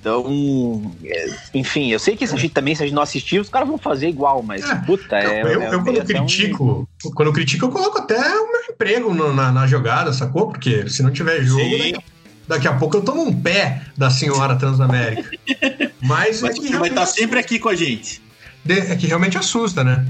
[0.00, 3.38] Então, é, enfim, eu sei que se a gente também, se a gente não assistir,
[3.38, 5.42] os caras vão fazer igual, mas, É, puta, é.
[5.42, 8.50] eu, eu, é- eu quando até um- critico, quando eu critico, eu coloco até o
[8.50, 10.48] meu emprego no- na, na jogada, sacou?
[10.48, 11.92] Porque se não tiver jogo, Sim.
[11.92, 12.04] daqui,
[12.48, 15.28] daqui a pouco eu tomo um pé da senhora Transamérica.
[16.02, 18.22] Mas, Mas é, que você vai estar sempre aqui com a gente.
[18.64, 20.06] de- é que realmente assusta, né?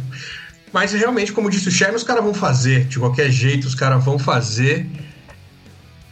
[0.73, 2.85] Mas realmente, como disse o Sherman, os caras vão fazer.
[2.85, 4.87] De qualquer jeito, os caras vão fazer.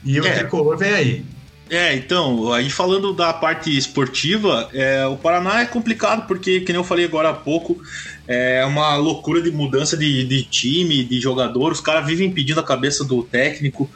[0.04, 0.32] E o É.
[0.32, 1.24] tricolor vem aí.
[1.70, 6.80] É, então, aí falando da parte esportiva, é, o Paraná é complicado porque, que nem
[6.80, 7.78] eu falei agora há pouco,
[8.26, 11.70] é uma loucura de mudança de, de time, de jogador.
[11.70, 13.88] Os caras vivem pedindo a cabeça do técnico,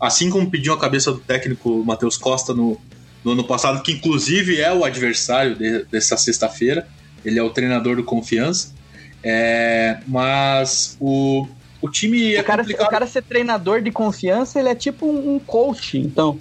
[0.00, 2.76] assim como pediu a cabeça do técnico Matheus Costa no,
[3.24, 6.88] no ano passado, que inclusive é o adversário de- dessa sexta-feira.
[7.24, 8.74] Ele é o treinador do Confiança.
[9.22, 11.46] É, mas o,
[11.82, 12.86] o time é O cara, complicado.
[12.86, 16.38] o cara ser treinador de confiança, ele é tipo um coach, então.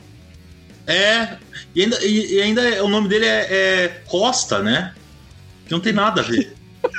[0.87, 1.37] É,
[1.75, 4.93] e ainda, e, ainda é- o nome dele é, é Costa, né?
[5.67, 6.53] Que não tem nada a ver.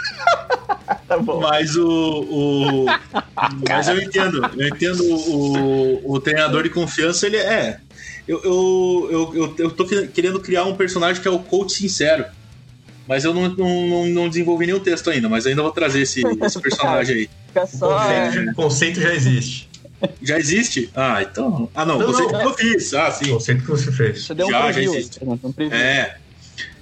[1.06, 1.40] Tá bom.
[1.40, 1.88] Mas o.
[1.88, 2.86] o
[3.68, 4.48] mas eu entendo.
[4.56, 7.78] Eu entendo o, o treinador de confiança, ele é.
[8.28, 11.72] Eu, eu, eu, eu, eu tô que- querendo criar um personagem que é o coach
[11.72, 12.24] sincero.
[13.11, 16.61] Mas eu não, não, não, desenvolvi nenhum texto ainda, mas ainda vou trazer esse, esse
[16.61, 17.31] personagem aí.
[17.49, 17.88] Fica só.
[17.99, 19.68] conceito, é, já, o conceito já existe.
[20.23, 20.90] Já existe?
[20.94, 21.68] Ah, então.
[21.75, 22.38] Ah, não, Não, você não.
[22.38, 22.94] que eu fiz.
[22.94, 23.33] Ah, O sim.
[23.33, 24.27] conceito que você fez.
[24.27, 24.94] Você deu um Já, já preview.
[24.94, 25.25] existe.
[25.25, 25.38] né?
[25.42, 25.73] Um.
[25.73, 26.18] É.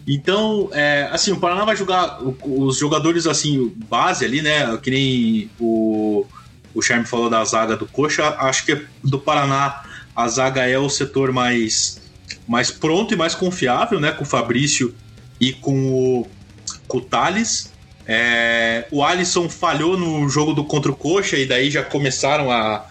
[0.06, 4.76] Então, é, assim, o Paraná vai jogar os jogadores assim, base ali, né?
[4.82, 6.26] Que nem o,
[6.74, 8.36] o Charme falou da zaga do Coxa.
[8.38, 9.82] Acho que do Paraná
[10.14, 12.02] a zaga é o setor mais,
[12.46, 14.12] mais pronto e mais confiável, né?
[14.12, 14.94] Com o Fabrício
[15.40, 16.26] e com o,
[16.86, 17.72] com o Thales.
[18.06, 22.86] É, o Alisson falhou no jogo do contra o Coxa e daí já começaram a,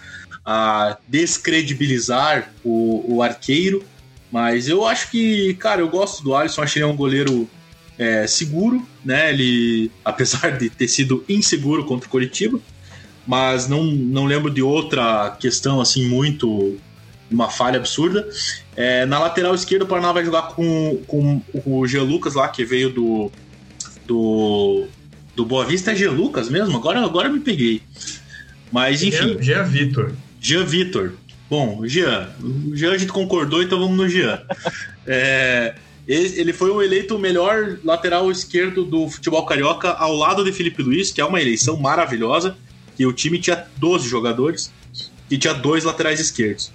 [0.46, 3.84] a descredibilizar o, o arqueiro.
[4.32, 7.50] Mas eu acho que, cara, eu gosto do Alisson, acho que ele é um goleiro
[7.98, 9.32] é, seguro, né?
[9.32, 12.60] Ele, apesar de ter sido inseguro contra o Curitiba,
[13.26, 16.78] mas não, não lembro de outra questão assim muito
[17.30, 18.28] uma falha absurda.
[18.78, 22.00] É, na lateral esquerda, o Paraná vai jogar com, com, o G.
[22.00, 23.32] Lucas lá, que veio do,
[24.06, 24.86] do,
[25.36, 25.94] do Boa Vista.
[25.94, 26.08] É G.
[26.08, 26.78] Lucas mesmo?
[26.78, 27.82] Agora, agora eu me peguei.
[28.72, 29.40] Mas enfim.
[29.40, 30.12] Jean, Jean Vitor.
[30.40, 31.14] Jean Vitor.
[31.50, 32.30] Bom, Jean.
[32.40, 34.42] O Jean a gente concordou, então vamos no Jean.
[35.08, 35.74] É,
[36.08, 40.52] ele ele foi o eleito o melhor lateral esquerdo do futebol carioca ao lado de
[40.52, 42.56] Felipe Luiz, que é uma eleição maravilhosa.
[42.96, 44.72] Que o time tinha 12 jogadores
[45.32, 46.72] e tinha dois laterais esquerdos.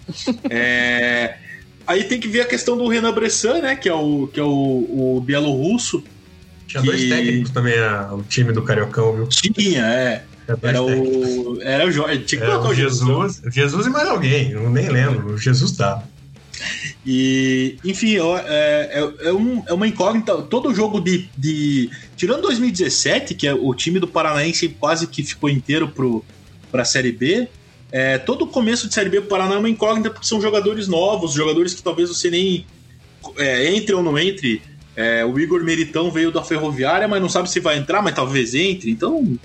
[0.49, 1.37] É,
[1.87, 3.77] aí tem que ver a questão do Renan Bressan, né?
[3.77, 4.47] Que é o, que é o,
[5.17, 6.03] o bielorrusso.
[6.67, 9.27] Tinha Que- dois técnicos também, a- o time do Cariocão, viu?
[9.29, 10.25] Tinha, é.
[10.63, 11.59] Era o.
[11.63, 12.25] Era o Jorge.
[12.25, 13.37] Tinha que colocar o Jesus.
[13.37, 15.35] Jesus, Jesus e mais alguém, eu nem lembro.
[15.35, 16.03] O Jesus tá.
[17.07, 18.21] E, enfim, é,
[19.21, 20.37] é, é um- é uma incógnita.
[20.43, 21.91] Todo jogo de, de.
[22.17, 26.25] Tirando 2017, que é o time do Paranaense quase que ficou inteiro pro,
[26.71, 27.49] pra Série B.
[27.93, 31.35] É, todo começo de Série B pro Paraná é uma incógnita porque são jogadores novos,
[31.35, 32.65] jogadores que talvez você nem
[33.37, 34.63] é, entre ou não entre.
[34.97, 38.55] É, o Igor Meritão veio da Ferroviária, mas não sabe se vai entrar, mas talvez
[38.55, 38.91] entre.
[38.91, 39.39] Então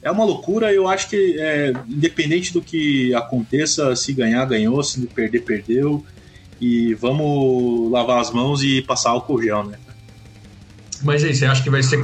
[0.00, 0.72] é uma loucura.
[0.72, 6.02] Eu acho que, é, independente do que aconteça, se ganhar, ganhou, se perder, perdeu.
[6.58, 9.76] E vamos lavar as mãos e passar álcool gel, né?
[11.02, 11.98] Mas aí, você acha que vai ser,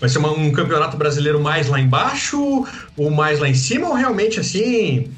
[0.00, 2.66] vai ser um campeonato brasileiro mais lá embaixo
[2.96, 3.88] ou mais lá em cima?
[3.88, 5.10] Ou realmente assim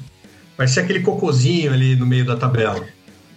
[0.63, 2.87] vai ser aquele cocozinho ali no meio da tabela?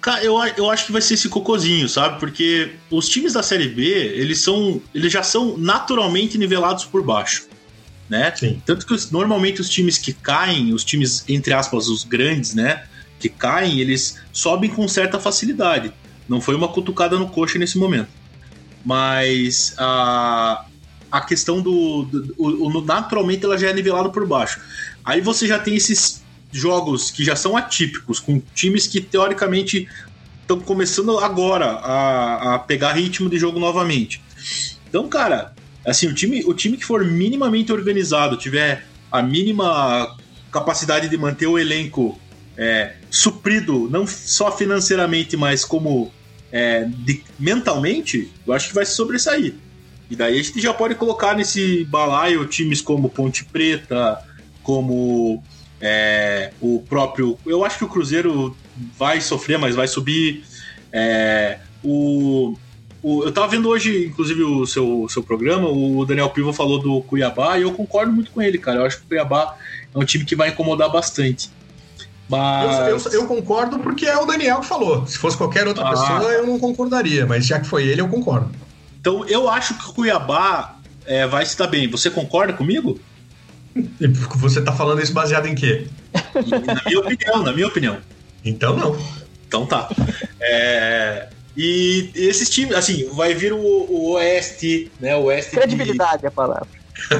[0.00, 2.20] Cara, eu, eu acho que vai ser esse cocôzinho, sabe?
[2.20, 4.80] Porque os times da Série B, eles são.
[4.94, 7.46] Eles já são naturalmente nivelados por baixo.
[8.08, 8.32] Né?
[8.36, 8.62] Sim.
[8.64, 12.84] Tanto que os- normalmente os times que caem, os times, entre aspas, os grandes, né?
[13.18, 15.92] Que caem, eles sobem com certa facilidade.
[16.28, 18.08] Não foi uma cutucada no coxa nesse momento.
[18.84, 20.64] Mas a,
[21.10, 22.04] a questão do.
[22.04, 24.60] do- o- o- naturalmente ela já é nivelada por baixo.
[25.04, 26.22] Aí você já tem esses
[26.56, 29.88] jogos que já são atípicos, com times que teoricamente
[30.40, 34.22] estão começando agora a, a pegar ritmo de jogo novamente.
[34.88, 35.54] Então, cara,
[35.84, 40.16] assim, o time, o time que for minimamente organizado, tiver a mínima
[40.50, 42.18] capacidade de manter o elenco
[42.56, 46.12] é, suprido, não só financeiramente, mas como
[46.50, 49.54] é, de- mentalmente, eu acho que vai se sobressair.
[50.08, 54.22] E daí a gente já pode colocar nesse balaio times como Ponte Preta,
[54.62, 55.42] como
[55.80, 57.38] é, o próprio.
[57.46, 58.56] Eu acho que o Cruzeiro
[58.98, 60.44] vai sofrer, mas vai subir.
[60.92, 62.56] É, o,
[63.02, 67.02] o- eu tava vendo hoje, inclusive, o seu, seu programa, o Daniel Piva falou do
[67.02, 68.78] Cuiabá, e eu concordo muito com ele, cara.
[68.80, 69.56] Eu acho que o Cuiabá
[69.94, 71.50] é um time que vai incomodar bastante.
[72.28, 72.88] Mas.
[72.88, 75.06] Eu, eu- eu concordo porque é o Daniel que falou.
[75.06, 75.90] Se fosse qualquer outra Ah.
[75.90, 78.50] pessoa, eu não concordaria, mas já que foi ele, eu concordo.
[79.00, 81.88] Então eu acho que o Cuiabá é, vai se dar bem.
[81.88, 82.98] Você concorda comigo?
[84.00, 85.86] E você tá falando isso baseado em quê?
[86.34, 87.98] Na minha opinião, na minha opinião.
[88.44, 88.96] Então não.
[89.46, 89.88] Então tá.
[90.40, 95.14] É, e esses times, assim, vai vir o, o Oeste, né?
[95.16, 95.50] O Oeste.
[95.52, 96.68] de- Credibilidade é a palavra.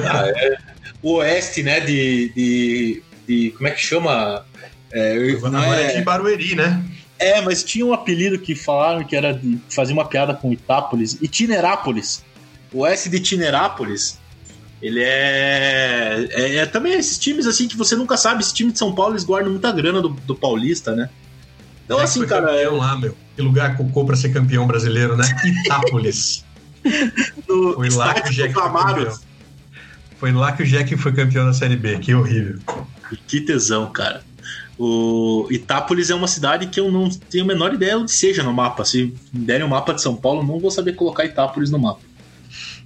[0.09, 0.57] Ah, é.
[1.03, 1.79] o Oeste, né?
[1.79, 4.43] De, de, de- Como é que chama?
[4.91, 6.83] É, Agora é é, de Barueri, né?
[7.19, 11.17] é, mas tinha um apelido que falaram que era de fazer uma piada com Itápolis,
[11.21, 12.23] Itinerápolis.
[12.71, 14.17] O Oeste de Itinerápolis.
[14.81, 18.41] Ele é, é, é também esses times assim que você nunca sabe.
[18.41, 21.09] Esse time de São Paulo eles guardam muita grana do, do Paulista, né?
[21.85, 23.17] Então, É assim, cara, campeão lá, meu.
[23.35, 25.23] Que lugar cocô pra ser campeão brasileiro, né?
[25.65, 26.45] Itápolis.
[27.47, 29.11] no Foi lá que o Jack foi.
[30.19, 31.97] Foi lá que o Jack foi campeão da Série B.
[31.99, 32.59] Que horrível.
[33.27, 34.23] Que tesão, cara.
[34.77, 38.53] O Itápolis é uma cidade que eu não tenho a menor ideia onde seja no
[38.53, 38.85] mapa.
[38.85, 42.01] Se me derem o mapa de São Paulo, não vou saber colocar Itápolis no mapa.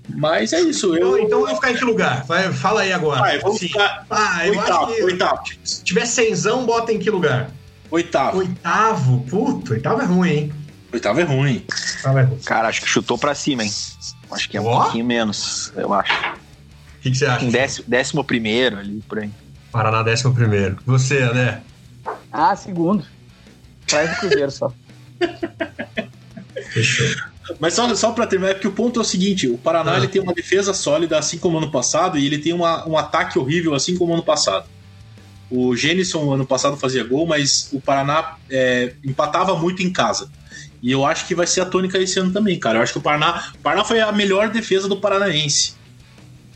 [0.09, 0.95] Mas é isso.
[0.95, 2.23] Então, Eu, então vai ficar em que lugar?
[2.25, 3.19] Vai, fala aí agora.
[3.19, 5.41] Vai, vamos ficar ah, eu oitavo, acho que oitavo.
[5.63, 7.49] se tiver cenzão, bota em que lugar?
[7.89, 8.37] oitavo.
[8.39, 9.23] Oitavo?
[9.29, 10.53] Puto, oitavo é ruim, hein?
[10.93, 11.65] Oitavo é ruim.
[11.97, 12.39] Oitavo é ruim.
[12.39, 13.71] Cara, acho que chutou pra cima, hein?
[14.31, 14.83] Acho que é um Ó.
[14.83, 16.11] pouquinho menos, eu acho.
[16.13, 17.45] O que, que você acha?
[17.45, 19.29] Em décimo, décimo primeiro ali, por aí.
[19.71, 20.77] Paraná, décimo primeiro.
[20.85, 21.61] Você, André?
[22.31, 23.05] Ah, segundo.
[23.87, 24.71] Traz do Cruzeiro só.
[26.71, 27.07] Fechou.
[27.59, 29.97] Mas só, só pra terminar, é porque o ponto é o seguinte: o Paraná Ah.
[29.97, 33.37] ele tem uma defesa sólida, assim como ano passado, e ele tem uma- um ataque
[33.39, 34.65] horrível, assim como ano passado.
[35.49, 40.29] O Gênison ano passado fazia gol, mas o Paraná é, empatava muito em casa.
[40.81, 42.79] E eu acho que vai ser a tônica esse ano também, cara.
[42.79, 45.73] Eu acho que o Paraná, o Paraná foi a melhor defesa do Paranaense.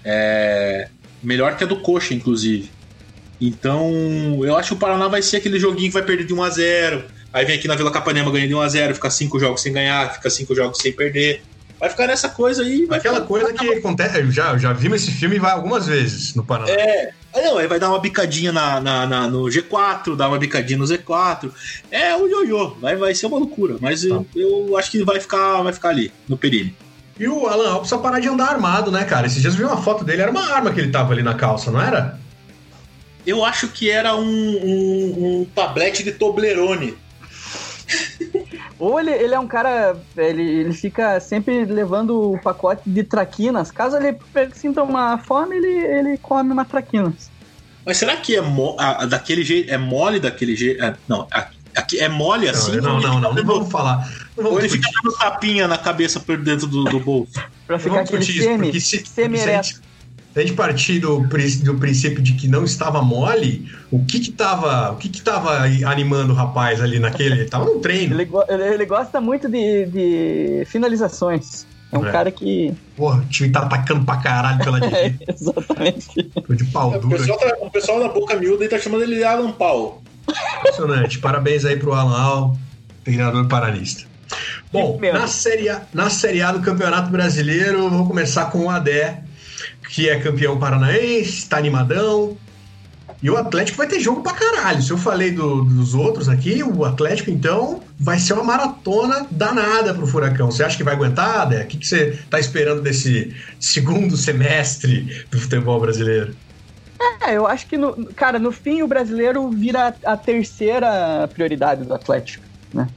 [0.03, 0.87] É,
[1.21, 2.71] melhor que a do Coxa, inclusive.
[3.39, 3.91] Então,
[4.43, 6.49] eu acho que o Paraná vai ser aquele joguinho que vai perder de 1 a
[6.49, 7.03] 0
[7.35, 9.73] Aí vem aqui na Vila Capanema, ganha de 1 a 0 fica cinco jogos sem
[9.73, 11.43] ganhar, fica cinco jogos sem perder.
[11.77, 12.85] Vai ficar nessa coisa aí.
[12.85, 14.17] Vai Aquela ficar- coisa que acontece.
[14.21, 16.71] Eu já, já vimos esse filme vai algumas vezes no Paraná.
[16.71, 17.11] É.
[17.35, 20.85] Não, aí vai dar uma bicadinha na, na- na- no G4, dar uma bicadinha no
[20.85, 21.51] Z4.
[21.91, 23.75] É o ioiô, vai, vai ser uma loucura.
[23.81, 26.73] Mas eu, eu acho que vai ficar, vai ficar ali, no Perini.
[27.19, 29.27] E o Alan Alves precisa parar de andar armado, né, cara?
[29.27, 31.33] Esses dias eu vi uma foto dele, era uma arma que ele tava ali na
[31.33, 32.17] calça, não era?
[33.27, 36.95] Eu acho que era um, um, um tablete de Toblerone.
[38.79, 39.97] Ou ele, ele é um cara.
[40.17, 43.71] Ele, ele fica sempre levando o pacote de traquinas.
[43.71, 44.17] Caso ele
[44.53, 47.31] sinta uma fome, ele, ele come uma traquinas.
[47.85, 49.71] Mas será que é mo- a- a- daquele jeito?
[49.71, 50.83] É mole daquele jeito?
[50.83, 51.47] é, não, a-
[51.77, 52.77] aqui é mole assim?
[52.77, 54.09] não, não, não, não, vamos falar.
[54.37, 57.33] Não Ou ele fica dando tapinha na cabeça por dentro do, do bolso.
[57.67, 59.79] Pra ficar aquele semi, porque se, porque semi se
[60.35, 61.19] a gente, partir do,
[61.63, 65.59] do princípio de que não estava mole, o que que tava, o que que tava
[65.89, 67.35] animando o rapaz ali naquele?
[67.41, 68.19] Ele tava no treino.
[68.19, 71.65] Ele, ele, ele gosta muito de, de finalizações.
[71.91, 72.11] É um É.
[72.11, 72.73] cara que.
[72.97, 75.25] Porra, o time tá atacando pra caralho pela É, direita.
[75.31, 76.23] exatamente.
[76.23, 77.17] Tô de pau O duro.
[77.17, 80.01] pessoal, tá- o pessoal da boca miúda aí tá chamando ele de Alan Paul.
[80.59, 81.19] Impressionante.
[81.19, 82.57] Parabéns aí pro Alan Al,
[83.03, 84.03] treinador paranista.
[84.71, 89.21] Bom, na série, a, na série A do Campeonato Brasileiro, vou começar com o Adé,
[89.89, 92.37] que é campeão paranaense, tá animadão.
[93.21, 94.81] E o Atlético vai ter jogo pra caralho.
[94.81, 99.93] Se eu falei do, dos outros aqui, o Atlético, então, vai ser uma maratona danada
[99.93, 100.51] pro Furacão.
[100.51, 101.63] Você acha que vai aguentar, Dé?
[101.63, 106.35] O que, que você tá esperando desse segundo semestre do futebol brasileiro?
[107.21, 111.93] É, eu acho que, no, cara, no fim o brasileiro vira a terceira prioridade do
[111.93, 112.87] Atlético, né?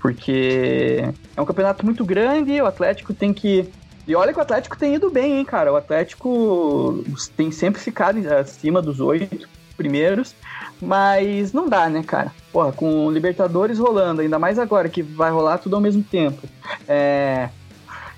[0.00, 1.02] Porque
[1.34, 3.68] é um campeonato muito grande, o Atlético tem que.
[4.06, 5.72] E olha que o Atlético tem ido bem, hein, cara?
[5.72, 7.02] O Atlético
[7.36, 10.34] tem sempre ficado acima dos oito primeiros,
[10.80, 12.30] mas não dá, né, cara?
[12.52, 16.46] Porra, com o Libertadores rolando, ainda mais agora que vai rolar tudo ao mesmo tempo.
[16.86, 17.48] É,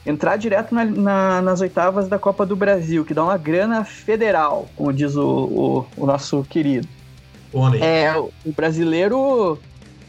[0.04, 4.68] entrar direto na, na, nas oitavas da Copa do Brasil, que dá uma grana federal,
[4.76, 6.88] como diz o, o, o nosso querido.
[7.54, 7.82] Onde?
[7.82, 9.58] É, o brasileiro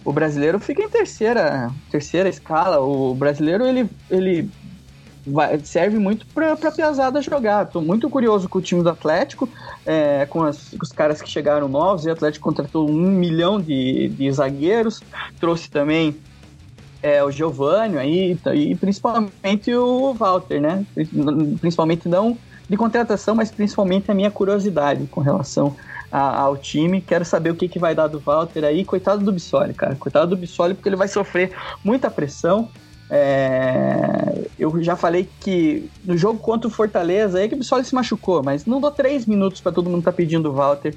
[0.04, 2.80] o brasileiro fica em terceira, terceira escala.
[2.80, 4.50] O brasileiro ele, ele
[5.28, 7.66] vai, serve muito para a pesada jogar.
[7.66, 9.48] Estou muito curioso com o time do Atlético,
[9.86, 12.06] é, com, as, com, os caras que chegaram novos.
[12.06, 15.02] O Atlético contratou um milhão de, de zagueiros,
[15.40, 16.16] trouxe também
[17.02, 20.86] é, o Giovanni aí, e principalmente o Walter, né?
[21.60, 22.38] Principalmente não
[22.70, 25.76] de contratação, mas principalmente a minha curiosidade com relação
[26.12, 27.02] a, ao time.
[27.02, 28.84] Quero saber o que, que vai dar do Walter aí.
[28.84, 29.96] Coitado do Bissoli, cara.
[29.96, 31.52] Coitado do Bissoli, porque ele vai sofrer
[31.84, 32.70] muita pressão.
[33.10, 34.37] É,
[34.76, 38.44] eu já falei que no jogo contra o Fortaleza aí que o Bissoli se machucou,
[38.44, 40.96] mas não dou três minutos para todo mundo tá pedindo o Walter,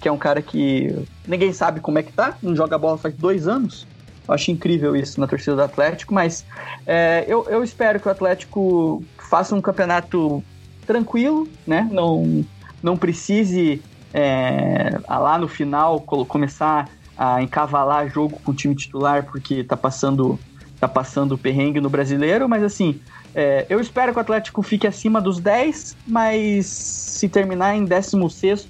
[0.00, 0.94] que é um cara que
[1.26, 3.86] ninguém sabe como é que tá, não joga bola faz dois anos.
[4.26, 6.44] Eu acho incrível isso na torcida do Atlético, mas
[6.86, 10.42] é, eu, eu espero que o Atlético faça um campeonato
[10.86, 11.88] tranquilo, né?
[11.90, 12.44] Não,
[12.82, 13.82] não precise
[14.14, 20.38] é, lá no final começar a encavalar jogo com o time titular porque tá passando
[20.82, 23.00] tá passando perrengue no brasileiro, mas assim,
[23.32, 28.68] é, eu espero que o Atlético fique acima dos 10, mas se terminar em 16,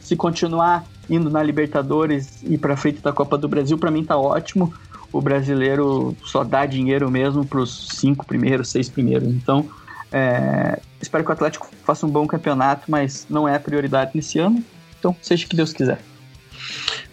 [0.00, 4.16] se continuar indo na Libertadores e para frente da Copa do Brasil, para mim tá
[4.16, 4.72] ótimo.
[5.12, 9.26] O brasileiro só dá dinheiro mesmo para os cinco primeiros, seis primeiros.
[9.26, 9.68] Então,
[10.12, 14.38] é, espero que o Atlético faça um bom campeonato, mas não é a prioridade nesse
[14.38, 14.62] ano.
[15.00, 16.00] Então, seja o que Deus quiser.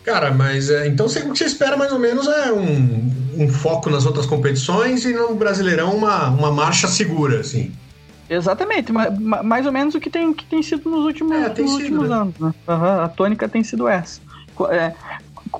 [0.08, 3.90] Cara, mas é, então o que você espera mais ou menos é um, um, foco
[3.90, 7.74] nas outras competições e no Brasileirão uma, uma marcha segura, assim.
[8.30, 11.72] Exatamente, mais ou menos o que tem, que tem sido nos últimos, é, nos sido,
[11.72, 12.16] últimos né?
[12.16, 12.40] anos.
[12.40, 12.54] Né?
[12.70, 14.22] Uhum, a tônica tem sido essa.
[14.70, 14.94] É,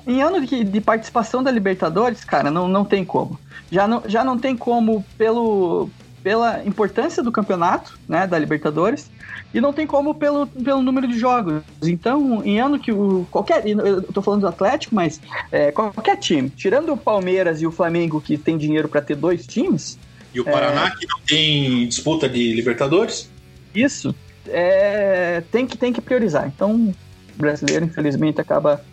[0.06, 3.38] em ano de, de, participação da Libertadores, cara, não, não tem como.
[3.70, 5.90] Já não, já não tem como pelo,
[6.22, 9.10] pela importância do campeonato, né, da Libertadores,
[9.52, 11.62] e não tem como pelo, pelo número de jogos.
[11.82, 16.50] Então, em ano que o qualquer, eu tô falando do Atlético, mas é, qualquer time,
[16.50, 19.98] tirando o Palmeiras e o Flamengo que tem dinheiro para ter dois times,
[20.34, 23.30] e o Paraná é, que não tem disputa de Libertadores?
[23.74, 24.14] Isso.
[24.46, 26.46] É, tem que tem que priorizar.
[26.46, 26.94] Então, o
[27.36, 28.84] brasileiro infelizmente acaba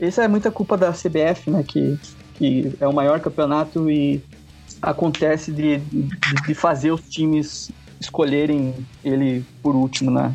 [0.00, 1.98] isso é muita culpa da CBF, né, que
[2.34, 4.22] que é o maior campeonato e
[4.82, 7.70] acontece de, de, de fazer os times
[8.00, 8.74] escolherem
[9.04, 10.32] ele por último na,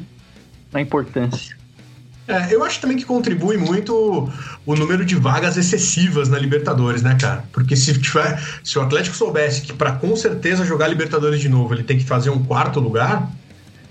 [0.71, 1.57] na importância.
[2.27, 4.29] É, eu acho também que contribui muito
[4.65, 7.45] o número de vagas excessivas na Libertadores, né, cara?
[7.53, 11.73] Porque se, tiver, se o Atlético soubesse que para com certeza jogar Libertadores de novo
[11.73, 13.31] ele tem que fazer um quarto lugar,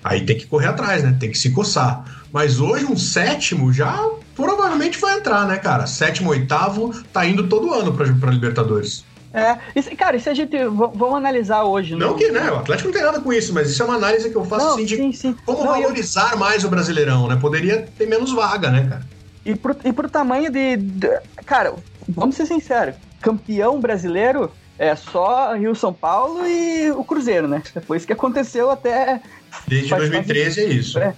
[0.04, 1.16] aí tem que correr atrás, né?
[1.18, 2.04] Tem que se coçar.
[2.30, 5.86] Mas hoje um sétimo já provavelmente vai entrar, né, cara?
[5.86, 9.02] Sétimo, oitavo, tá indo todo ano para Libertadores.
[9.32, 10.56] É, isso, cara, e se a gente.
[10.64, 11.94] Vamos analisar hoje.
[11.94, 12.16] Não no...
[12.16, 12.50] que, né?
[12.50, 14.64] O Atlético não tem nada com isso, mas isso é uma análise que eu faço
[14.64, 15.36] não, assim de sim, sim.
[15.44, 16.38] como não, valorizar eu...
[16.38, 17.36] mais o brasileirão, né?
[17.36, 19.06] Poderia ter menos vaga, né, cara?
[19.44, 21.08] E pro, e pro tamanho de, de.
[21.44, 21.74] Cara,
[22.08, 27.62] vamos ser sinceros: campeão brasileiro é só Rio São Paulo e o Cruzeiro, né?
[27.86, 29.20] Foi isso que aconteceu até.
[29.66, 30.98] Desde 2013 é isso.
[30.98, 31.14] É,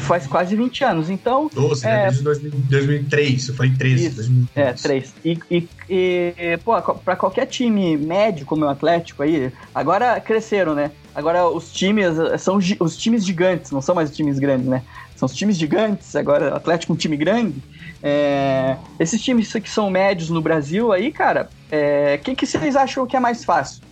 [0.00, 1.10] Faz quase 20 anos.
[1.10, 1.50] Então.
[1.52, 1.90] 12, né?
[1.90, 2.02] é, né?
[2.10, 3.48] Desde 2003.
[3.48, 4.06] Eu falei 13.
[4.06, 4.66] Isso, 2003.
[4.66, 5.14] É, 3.
[5.24, 10.90] E, e, e, pô, pra qualquer time médio como o Atlético aí, agora cresceram, né?
[11.14, 12.06] Agora os times
[12.38, 14.82] são os times gigantes, não são mais os times grandes, né?
[15.14, 17.62] São os times gigantes, agora o Atlético é um time grande.
[18.02, 22.76] É, esses times que são médios no Brasil aí, cara, o é, que, que vocês
[22.76, 23.82] acham que é mais fácil?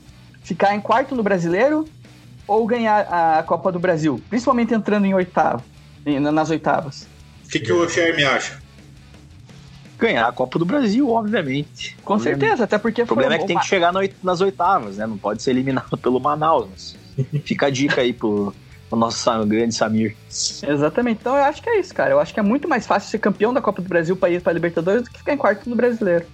[0.42, 1.88] Ficar em quarto no brasileiro
[2.46, 4.20] ou ganhar a Copa do Brasil?
[4.28, 5.62] Principalmente entrando em oitavo
[6.04, 7.06] nas oitavas.
[7.44, 8.62] O que, que o Xerme acha?
[9.98, 11.96] Ganhar a Copa do Brasil, obviamente.
[12.04, 13.02] Com certeza, até porque...
[13.02, 13.92] O problema é que tem que chegar
[14.22, 15.06] nas oitavas, né?
[15.06, 16.96] Não pode ser eliminado pelo Manaus.
[17.44, 18.52] Fica a dica aí pro,
[18.88, 20.16] pro nosso grande Samir.
[20.28, 21.18] Exatamente.
[21.20, 22.10] Então eu acho que é isso, cara.
[22.10, 24.40] Eu acho que é muito mais fácil ser campeão da Copa do Brasil para ir
[24.40, 26.26] para Libertadores do que ficar em quarto no Brasileiro.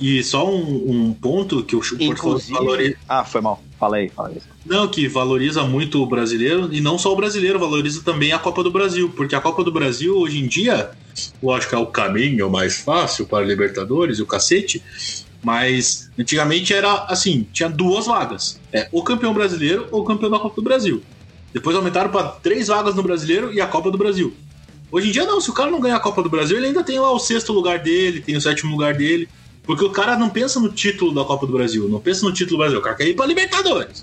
[0.00, 2.96] E só um, um ponto que o Porto valoriza.
[3.08, 3.62] Ah, foi mal.
[3.78, 4.38] Falei, falei.
[4.64, 8.62] Não, que valoriza muito o brasileiro, e não só o brasileiro, valoriza também a Copa
[8.62, 10.90] do Brasil, porque a Copa do Brasil, hoje em dia,
[11.42, 14.82] lógico, é o caminho mais fácil para Libertadores e o cacete.
[15.42, 18.60] Mas antigamente era assim: tinha duas vagas.
[18.72, 21.02] É o campeão brasileiro ou o campeão da Copa do Brasil.
[21.52, 24.34] Depois aumentaram para três vagas no brasileiro e a Copa do Brasil.
[24.90, 25.40] Hoje em dia, não.
[25.40, 27.52] Se o cara não ganhar a Copa do Brasil, ele ainda tem lá o sexto
[27.52, 29.28] lugar dele, tem o sétimo lugar dele.
[29.68, 32.56] Porque o cara não pensa no título da Copa do Brasil, não pensa no título
[32.56, 32.78] do Brasil.
[32.78, 34.02] O cara quer ir pra Libertadores.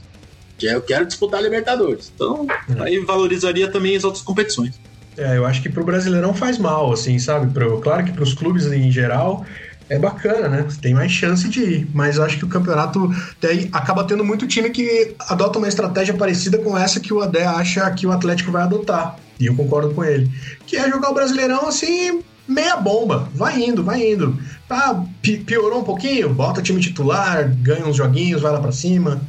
[0.59, 2.11] Que eu quero disputar a Libertadores.
[2.13, 2.45] Então,
[2.81, 4.79] aí valorizaria também as outras competições.
[5.17, 7.51] É, eu acho que pro Brasileirão faz mal, assim, sabe?
[7.51, 9.43] Pro, claro que pros clubes em geral
[9.89, 10.67] é bacana, né?
[10.83, 11.87] Tem mais chance de ir.
[11.95, 13.09] Mas eu acho que o campeonato
[13.41, 17.43] tem, acaba tendo muito time que adota uma estratégia parecida com essa que o Adé
[17.43, 19.17] acha que o Atlético vai adotar.
[19.39, 20.29] E eu concordo com ele.
[20.67, 23.29] Que é jogar o Brasileirão assim, meia bomba.
[23.33, 24.37] Vai indo, vai indo.
[24.69, 25.03] Ah,
[25.45, 26.33] piorou um pouquinho?
[26.33, 29.21] Bota o time titular, ganha uns joguinhos, vai lá pra cima.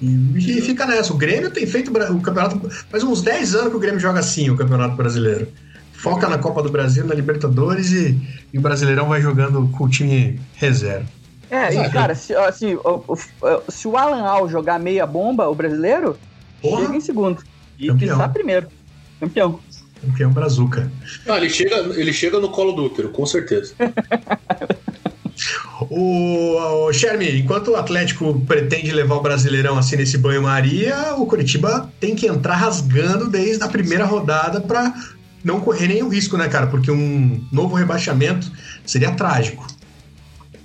[0.00, 0.06] E,
[0.36, 1.12] e fica nessa.
[1.12, 2.70] O Grêmio tem feito o campeonato.
[2.88, 5.48] Faz uns 10 anos que o Grêmio joga assim, o Campeonato Brasileiro.
[5.92, 8.16] Foca na Copa do Brasil, na Libertadores e,
[8.52, 11.06] e o Brasileirão vai jogando com o time reserva.
[11.50, 12.78] É, e cara, se, assim,
[13.68, 16.16] se o Alan Al jogar meia bomba, o brasileiro,
[16.60, 16.82] Porra.
[16.82, 17.42] chega em segundo.
[17.78, 18.68] E está primeiro.
[19.18, 19.58] Campeão.
[20.00, 20.90] Campeão Brazuca.
[21.26, 23.74] Ah, ele chega, ele chega no colo do útero, com certeza.
[25.90, 26.90] o, o
[27.36, 32.56] enquanto o Atlético pretende levar o Brasileirão assim nesse banho-maria, o Curitiba tem que entrar
[32.56, 34.92] rasgando desde a primeira rodada para
[35.44, 36.66] não correr nenhum risco, né, cara?
[36.66, 38.50] Porque um novo rebaixamento
[38.84, 39.66] seria trágico.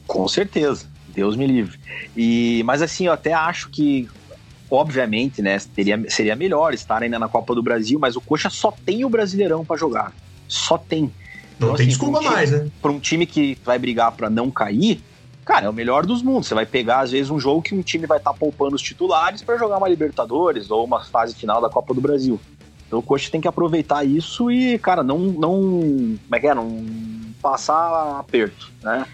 [0.08, 0.86] Com certeza.
[1.14, 1.80] Deus me livre.
[2.18, 4.10] E, mas assim, eu até acho que
[4.76, 8.72] obviamente, né, teria, seria melhor estar ainda na Copa do Brasil, mas o Coxa só
[8.72, 10.14] tem o Brasileirão para jogar.
[10.48, 11.12] Só tem.
[11.56, 12.68] Então, não tem assim, desculpa um time, mais, né?
[12.82, 15.02] Para um time que vai brigar para não cair,
[15.46, 16.48] cara, é o melhor dos mundos.
[16.48, 18.82] Você vai pegar, às vezes, um jogo que um time vai estar tá poupando os
[18.82, 22.40] titulares para jogar uma Libertadores ou uma fase final da Copa do Brasil.
[22.88, 25.20] Então o Coxa tem que aproveitar isso e, cara, não.
[25.20, 26.54] não como é que é?
[26.54, 26.86] Não
[27.42, 29.06] passar aperto, né?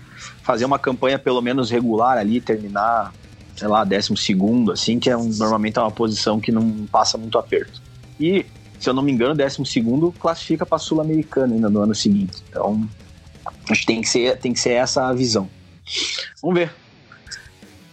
[0.43, 3.13] Fazer uma campanha pelo menos regular ali, terminar
[3.59, 7.17] sei lá, décimo segundo, assim, que é um, normalmente é uma posição que não passa
[7.17, 7.81] muito aperto.
[8.17, 8.45] E,
[8.79, 12.41] se eu não me engano, décimo segundo classifica para Sul-Americana ainda no ano seguinte.
[12.49, 12.87] Então,
[13.69, 15.49] acho que tem que ser, tem que ser essa a visão.
[16.41, 16.73] Vamos ver.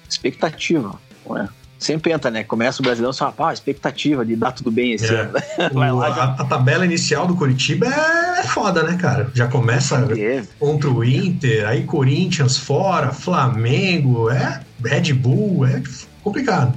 [0.09, 0.97] Expectativa,
[1.37, 1.49] é?
[1.79, 2.43] Sempre entra, né?
[2.43, 5.21] Começa o Brasileiro, só, ah, expectativa de dar tudo bem esse é.
[5.21, 5.33] ano.
[5.75, 6.25] Vai lá, já...
[6.25, 9.31] a, a, tabela inicial do Curitiba é foda, né, cara?
[9.35, 10.43] Já começa é.
[10.59, 15.83] contra o Inter, aí Corinthians fora, Flamengo, é Red Bull, é
[16.23, 16.75] complicado.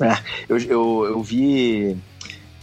[0.00, 0.16] É,
[0.48, 1.96] eu, eu, eu vi.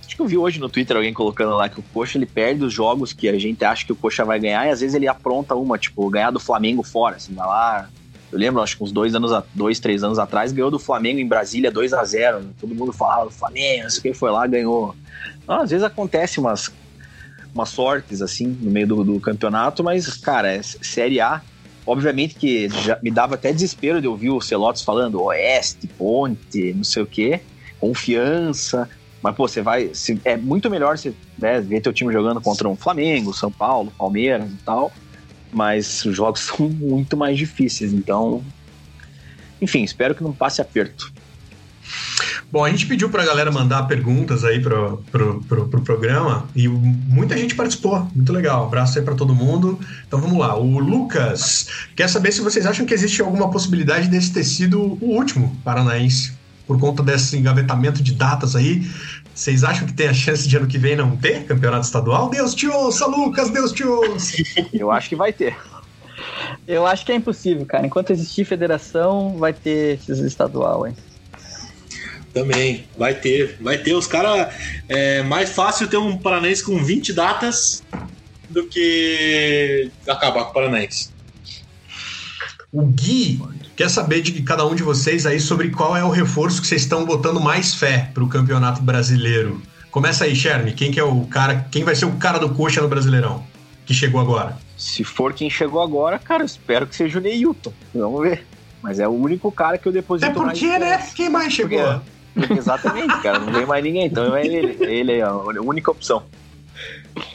[0.05, 2.63] Acho que eu vi hoje no Twitter alguém colocando lá que o Coxa ele perde
[2.63, 5.07] os jogos que a gente acha que o Coxa vai ganhar e às vezes ele
[5.07, 7.89] apronta uma, tipo, ganhar do Flamengo fora, assim, vai lá.
[8.32, 11.27] Eu lembro, acho que uns dois anos, dois, três anos atrás, ganhou do Flamengo em
[11.27, 14.95] Brasília 2 a 0 Todo mundo falava Flamengo, não sei quem foi lá, ganhou.
[15.43, 16.71] Então, às vezes acontece umas,
[17.53, 21.41] umas sortes, assim, no meio do, do campeonato, mas, cara, é Série A
[21.86, 26.84] Obviamente que já me dava até desespero de ouvir o Celotes falando Oeste, Ponte, não
[26.84, 27.41] sei o quê,
[27.79, 28.88] confiança.
[29.21, 29.89] Mas, pô, você vai.
[29.93, 33.91] Se, é muito melhor você né, ver teu time jogando contra um Flamengo, São Paulo,
[33.97, 34.91] Palmeiras e tal.
[35.51, 37.93] Mas os jogos são muito mais difíceis.
[37.93, 38.43] Então.
[39.61, 41.11] Enfim, espero que não passe aperto.
[42.51, 46.49] Bom, a gente pediu para a galera mandar perguntas aí pro, pro, pro, pro, programa
[46.53, 48.05] e muita gente participou.
[48.13, 48.65] Muito legal.
[48.65, 49.79] abraço aí para todo mundo.
[50.05, 50.57] Então vamos lá.
[50.57, 55.15] O Lucas quer saber se vocês acham que existe alguma possibilidade desse ter sido o
[55.15, 58.88] último paranaense por conta desse engavetamento de datas aí.
[59.34, 62.30] Vocês acham que tem a chance de ano que vem não ter campeonato estadual?
[62.30, 64.38] Deus te ouça, Lucas, Deus te ouça.
[64.74, 65.57] Eu acho que vai ter.
[66.68, 67.86] Eu acho que é impossível, cara.
[67.86, 70.95] Enquanto existir federação, vai ter esses estadual, hein?
[72.34, 73.57] Também, vai ter.
[73.59, 73.93] Vai ter.
[73.93, 74.53] Os caras.
[74.88, 77.84] É mais fácil ter um Paranense com 20 datas
[78.49, 81.09] do que acabar com o Paranense.
[82.72, 83.41] O Gui
[83.82, 86.84] quer saber de cada um de vocês aí sobre qual é o reforço que vocês
[86.84, 89.59] estão botando mais fé para o Campeonato Brasileiro.
[89.89, 90.71] Começa aí, Sherme.
[90.73, 91.65] Quem que é o cara?
[91.71, 93.43] Quem vai ser o cara do coxa no Brasileirão?
[93.84, 94.55] Que chegou agora?
[94.77, 97.73] Se for quem chegou agora, cara, espero que seja o Neilton.
[97.91, 98.45] Vamos ver.
[98.84, 101.03] Mas é o único cara que eu deposito É porque, né?
[101.15, 102.01] Quem mais chegou?
[102.36, 103.39] Porque Exatamente, cara.
[103.39, 104.05] Não vem mais ninguém.
[104.05, 104.77] Então é ele.
[104.79, 106.21] Ele é a única opção.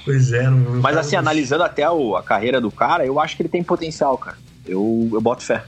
[0.05, 0.49] Pois é.
[0.49, 3.65] Não, Mas assim, analisando até o, a carreira do cara, eu acho que ele tem
[3.65, 4.39] potencial, cara.
[4.65, 5.65] Eu, eu boto fé.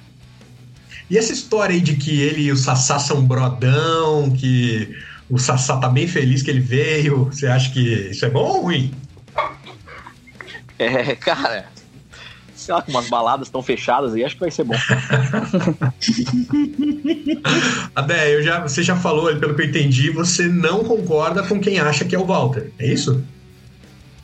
[1.10, 4.94] E essa história aí de que ele e o Sassá são brodão, que
[5.30, 7.80] o Sassá tá bem feliz que ele veio, você acha que
[8.10, 8.92] isso é bom ou ruim?
[10.78, 11.64] É, cara,
[12.54, 14.74] sei lá, com umas baladas tão fechadas aí, acho que vai ser bom.
[17.94, 21.78] Adé, eu já, você já falou, pelo que eu entendi, você não concorda com quem
[21.80, 23.24] acha que é o Walter, é isso?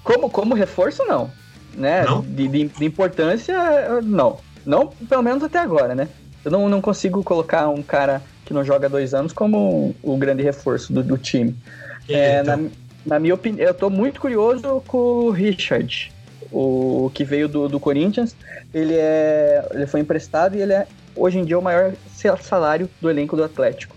[0.03, 1.30] Como, como reforço, não.
[1.74, 2.20] né, Não?
[2.22, 3.55] de, de- de importância,
[4.03, 4.39] não.
[4.66, 6.09] Não, pelo menos até agora, né?
[6.45, 10.16] Eu não, não consigo colocar um cara que não joga há dois anos como o
[10.16, 11.57] grande reforço do, do time.
[12.09, 12.59] É, é, na,
[13.07, 16.12] na minha opinião, eu tô muito curioso com o Richard,
[16.53, 18.36] o que veio do, do Corinthians.
[18.72, 20.86] Ele é, ele foi emprestado e ele é
[21.16, 21.92] hoje em dia o maior
[22.42, 23.95] salário do elenco do Atlético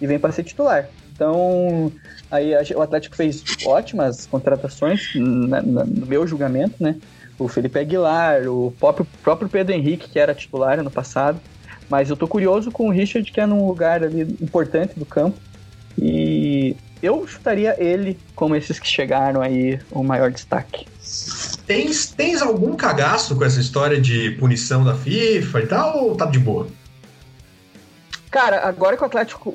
[0.00, 0.88] e vem para ser titular.
[1.14, 1.92] Então,
[2.30, 6.96] aí o Atlético fez ótimas contratações na- na- no meu julgamento, né?
[7.38, 11.38] O Felipe Aguilar, o próprio, próprio Pedro Henrique, que era titular ano passado.
[11.88, 15.38] Mas eu tô curioso com o Richard, que é num lugar ali importante do campo.
[15.98, 20.86] E eu chutaria ele como esses que chegaram aí o maior destaque.
[21.66, 26.26] Tens, tens algum cagaço com essa história de punição da FIFA e tal, ou tá
[26.26, 26.68] de boa?
[28.30, 29.52] Cara, agora que o Atlético,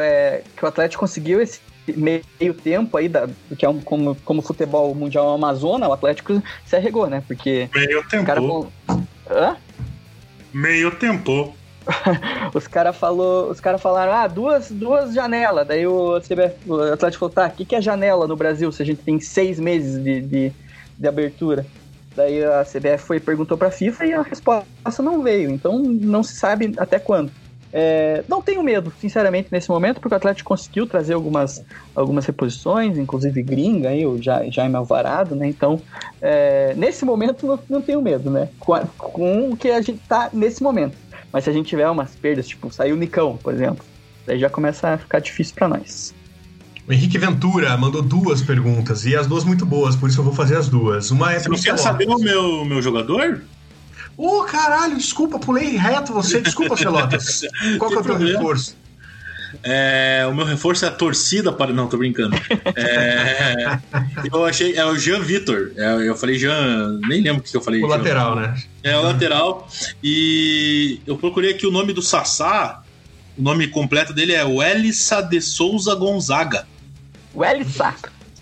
[0.00, 4.40] é, que o Atlético conseguiu esse meio tempo aí, da, que é um, como, como
[4.40, 7.22] o futebol mundial é uma Amazônia, o Atlético se arregou, né?
[7.26, 8.34] Porque Meio tempo.
[8.34, 8.72] vão.
[9.30, 9.56] Hã?
[10.52, 11.54] Meio tempo.
[12.54, 15.66] Os caras falou, os cara falaram, ah, duas, duas janelas.
[15.66, 18.82] Daí o, CBF, o Atlético falou, tá, o que, que é janela no Brasil se
[18.82, 20.52] a gente tem seis meses de, de,
[20.98, 21.64] de abertura?
[22.14, 25.50] Daí a CBF foi perguntou pra FIFA e a resposta não veio.
[25.50, 27.30] Então não se sabe até quando.
[27.70, 31.62] É, não tenho medo, sinceramente, nesse momento, porque o Atlético conseguiu trazer algumas,
[31.94, 35.46] algumas reposições, inclusive gringa, aí, o Ja- Jaime Alvarado, né?
[35.46, 35.78] Então,
[36.20, 38.48] é, nesse momento, não, não tenho medo, né?
[38.58, 40.96] Com, a- com o que a gente tá nesse momento.
[41.32, 43.84] Mas se a gente tiver umas perdas, tipo, saiu o Nicão, por exemplo,
[44.26, 46.14] daí já começa a ficar difícil pra nós.
[46.86, 50.32] O Henrique Ventura mandou duas perguntas, e as duas muito boas, por isso eu vou
[50.32, 51.10] fazer as duas.
[51.10, 53.42] Uma é Você não quer saber o meu, meu jogador?
[54.16, 56.40] Ô, caralho, desculpa, pulei reto você.
[56.40, 57.42] Desculpa, Celotas.
[57.78, 58.74] Qual que é o teu reforço?
[59.62, 61.72] É, o meu reforço é a torcida para.
[61.72, 62.36] Não, tô brincando.
[62.76, 63.78] É,
[64.32, 64.76] eu achei.
[64.76, 65.72] É o Jean Vitor.
[65.76, 66.98] É, eu falei Jean.
[67.08, 67.82] Nem lembro o que eu falei.
[67.82, 67.96] O Jean.
[67.96, 68.54] lateral, né?
[68.82, 69.68] É o lateral.
[70.02, 72.82] E eu procurei aqui o nome do Sassá.
[73.36, 76.66] O nome completo dele é Welissa de Souza Gonzaga.
[77.32, 77.94] O Elissa,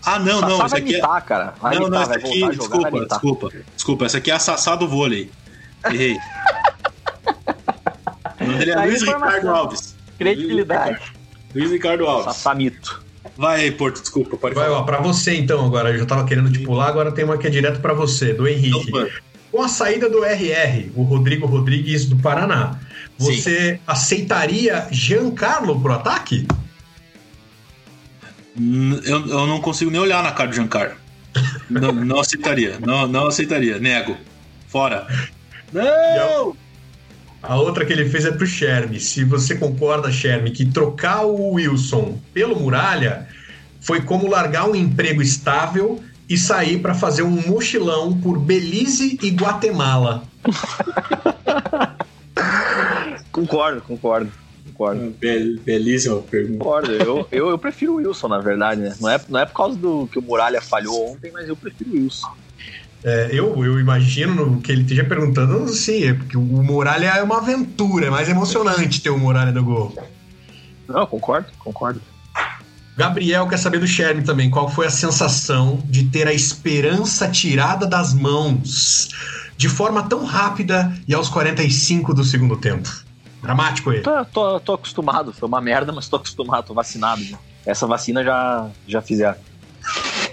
[0.04, 0.56] Ah, não, não.
[0.58, 0.98] Sassá vai aqui é.
[0.98, 1.54] imitar, cara.
[1.60, 2.40] Vai Não, não, imitar, esse vai aqui.
[2.40, 2.52] jogar,
[2.90, 3.52] Desculpa, desculpa.
[3.74, 5.30] Desculpa, essa aqui é a Sassá do vôlei.
[5.90, 6.16] Errei.
[8.38, 9.02] O nome dele é Aí Luiz.
[9.02, 9.95] Ricardo Alves.
[10.18, 11.00] Credibilidade.
[11.54, 12.24] Luiz Ricardo Alves.
[12.34, 13.04] Sassá mito.
[13.36, 14.78] Vai aí, Porto, desculpa, pode Vai, falar.
[14.78, 15.90] ó, pra você então agora.
[15.90, 18.46] Eu já tava querendo te pular, agora tem uma que é direto pra você, do
[18.48, 18.90] Henrique.
[18.90, 19.10] Mano.
[19.52, 22.78] Com a saída do RR, o Rodrigo Rodrigues do Paraná,
[23.18, 26.46] você aceitaria Giancarlo pro ataque?
[29.04, 30.94] Eu, eu não consigo nem olhar na cara do Giancarlo.
[31.68, 32.78] não, não aceitaria.
[32.80, 33.78] Não, não aceitaria.
[33.78, 34.16] Nego.
[34.68, 35.06] Fora.
[35.72, 36.56] Não!
[37.48, 38.98] A outra que ele fez é pro Sherme.
[39.00, 43.28] Se você concorda, Sherme, que trocar o Wilson pelo Muralha
[43.80, 49.30] foi como largar um emprego estável e sair pra fazer um mochilão por Belize e
[49.30, 50.24] Guatemala.
[53.32, 54.32] Concordo, concordo.
[54.72, 55.14] Concordo.
[55.20, 56.58] Bel- belíssima pergunta.
[56.58, 56.92] Concordo.
[56.92, 58.94] Eu, eu, eu prefiro o Wilson, na verdade, né?
[59.00, 61.90] Não é, não é por causa do que o Muralha falhou ontem, mas eu prefiro
[61.90, 62.28] o Wilson.
[63.06, 67.22] É, eu, eu imagino no que ele esteja perguntando, sim, é porque o Muralha é
[67.22, 69.96] uma aventura, é mais emocionante ter o Muralha no gol.
[70.88, 72.02] Não, concordo, concordo.
[72.96, 77.86] Gabriel quer saber do Sherme também, qual foi a sensação de ter a esperança tirada
[77.86, 79.10] das mãos
[79.56, 82.90] de forma tão rápida e aos 45 do segundo tempo?
[83.40, 84.02] Dramático ele.
[84.02, 87.22] Tô, tô, tô acostumado, foi uma merda, mas tô acostumado, tô vacinado.
[87.64, 89.38] Essa vacina já, já fizeram.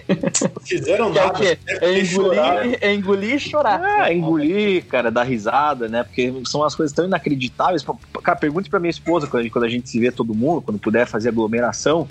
[0.64, 1.40] Fizeram Que é nada.
[1.40, 1.58] quê?
[1.68, 3.82] É engolir, é engolir e chorar.
[3.84, 6.04] Ah, engolir, cara, dar risada, né?
[6.04, 7.86] Porque são umas coisas tão inacreditáveis.
[8.24, 11.30] Cara, pergunte pra minha esposa quando a gente se vê todo mundo, quando puder fazer
[11.30, 12.08] aglomeração.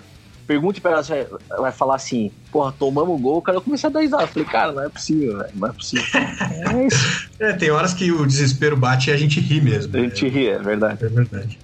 [0.46, 1.28] Pergunte pra ela, se ela
[1.60, 4.24] vai falar assim, porra, tomamos gol, cara, eu comecei a dar risada.
[4.24, 6.04] Eu falei, cara, não é possível, velho, não é possível.
[6.14, 7.28] é isso.
[7.38, 9.96] É, tem horas que o desespero bate e a gente ri mesmo.
[9.96, 11.04] A gente ri, é verdade.
[11.04, 11.58] É verdade.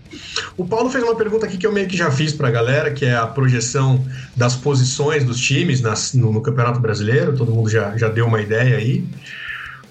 [0.57, 3.05] O Paulo fez uma pergunta aqui que eu meio que já fiz pra galera, que
[3.05, 4.05] é a projeção
[4.37, 7.37] das posições dos times nas- no, no Campeonato Brasileiro.
[7.37, 9.05] Todo mundo já, já deu uma ideia aí.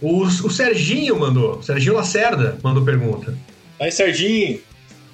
[0.01, 3.33] O, o Serginho mandou, Serginho Lacerda mandou pergunta.
[3.79, 4.59] Aí, Serginho.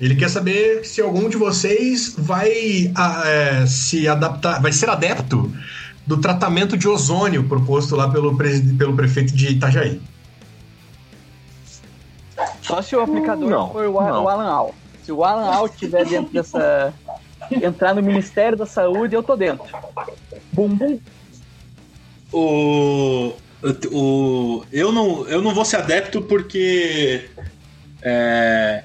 [0.03, 5.49] Ele quer saber se algum de vocês vai ah, é, se adaptar, vai ser adepto
[6.05, 10.01] do tratamento de ozônio proposto lá pelo, presi- pelo prefeito de Itajaí.
[12.61, 14.23] Só se o aplicador Não, for o, A- não.
[14.25, 14.75] o Alan Al.
[15.05, 16.93] Se o Alan Al estiver dentro dessa.
[17.63, 19.65] entrar no Ministério da Saúde, eu tô dentro.
[20.51, 20.99] Bum, bum.
[22.31, 23.33] O,
[23.91, 27.29] o, eu, não, eu não vou ser adepto porque.
[28.01, 28.83] É,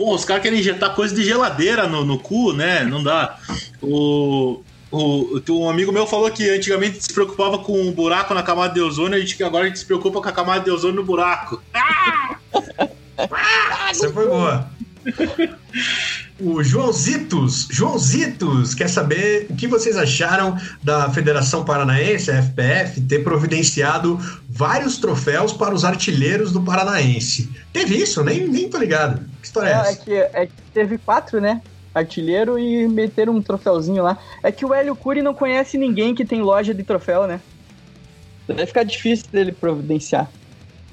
[0.00, 2.84] pô, os caras querem injetar coisa de geladeira no, no cu, né?
[2.84, 3.38] Não dá.
[3.82, 8.72] O, O, um amigo meu falou que antigamente se preocupava com um buraco na camada
[8.72, 11.04] de ozônio, a gente, agora a gente se preocupa com a camada de ozônio no
[11.04, 11.62] buraco.
[13.90, 14.70] Essa foi boa.
[16.40, 23.22] O Joãozitos, Joãozitos quer saber o que vocês acharam da Federação Paranaense, a FPF, ter
[23.22, 24.18] providenciado
[24.48, 27.50] vários troféus para os artilheiros do Paranaense.
[27.72, 28.24] Teve isso?
[28.24, 29.22] Nem, nem tô ligado.
[29.40, 29.90] Que história é, é essa?
[29.90, 31.60] É que, é que teve quatro, né?
[31.94, 34.16] Artilheiro e meteram um troféuzinho lá.
[34.42, 37.40] É que o Hélio Cury não conhece ninguém que tem loja de troféu, né?
[38.48, 40.30] Vai ficar difícil dele providenciar.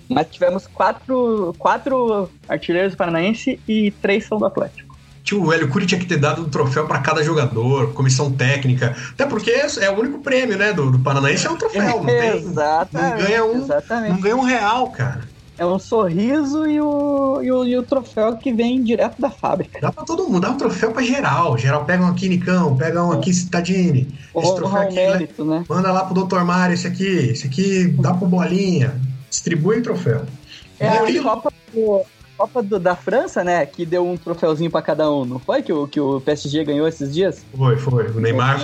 [0.09, 4.86] Mas tivemos quatro, quatro artilheiros paranaense e três são do Atlético.
[5.28, 8.95] Tio, o Hélio Cury tinha que ter dado um troféu para cada jogador, comissão técnica.
[9.11, 11.84] Até porque é o único prêmio, né, do, do Paranaense é um troféu.
[11.84, 14.13] Não, tem, exatamente, não ganha um, exatamente.
[14.13, 15.21] Não ganha um real, cara.
[15.57, 19.80] É um sorriso e o, e o, e o, troféu que vem direto da fábrica.
[19.82, 21.57] Dá pra todo mundo, dá um troféu pra geral.
[21.57, 24.07] Geral pega um aqui, Nicão, pega um aqui, Citadini.
[24.34, 25.65] Esse troféu aqui, mérito, né?
[25.67, 26.41] Manda lá pro Dr.
[26.43, 27.32] Mário esse aqui.
[27.32, 28.95] Esse aqui dá pro Bolinha
[29.30, 30.25] distribui troféu.
[30.80, 32.05] É a Copa, do,
[32.38, 33.65] Copa do, da França, né?
[33.65, 35.61] Que deu um troféuzinho para cada um, não foi?
[35.61, 37.43] Que o, que o PSG ganhou esses dias?
[37.55, 38.07] Foi, foi.
[38.11, 38.59] O Neymar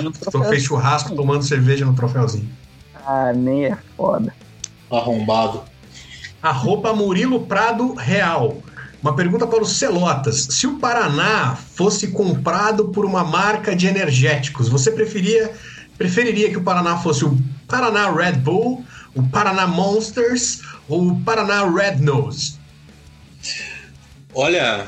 [0.50, 2.50] fez churrasco tomando cerveja no troféuzinho.
[3.06, 4.34] Ah, nem é foda.
[4.92, 5.62] Arrombado.
[6.42, 8.58] Arroba Murilo Prado Real.
[9.02, 10.48] Uma pergunta para os Celotas.
[10.52, 15.52] Se o Paraná fosse comprado por uma marca de energéticos, você preferia,
[15.98, 21.66] preferiria que o Paraná fosse o Paraná Red Bull o Paraná Monsters ou o Paraná
[21.70, 22.60] Red Nose?
[24.34, 24.88] Olha,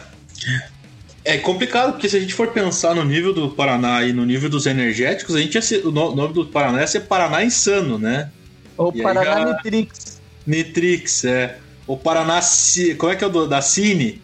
[1.24, 4.50] é complicado, porque se a gente for pensar no nível do Paraná e no nível
[4.50, 8.32] dos energéticos, a gente ia ser, o nome do Paraná ia ser Paraná Insano, né?
[8.78, 9.46] Ou e Paraná já...
[9.46, 10.22] Nitrix.
[10.46, 11.58] Nitrix, é.
[11.88, 12.40] O Paraná.
[12.98, 14.22] Como é que é o do, da Cine?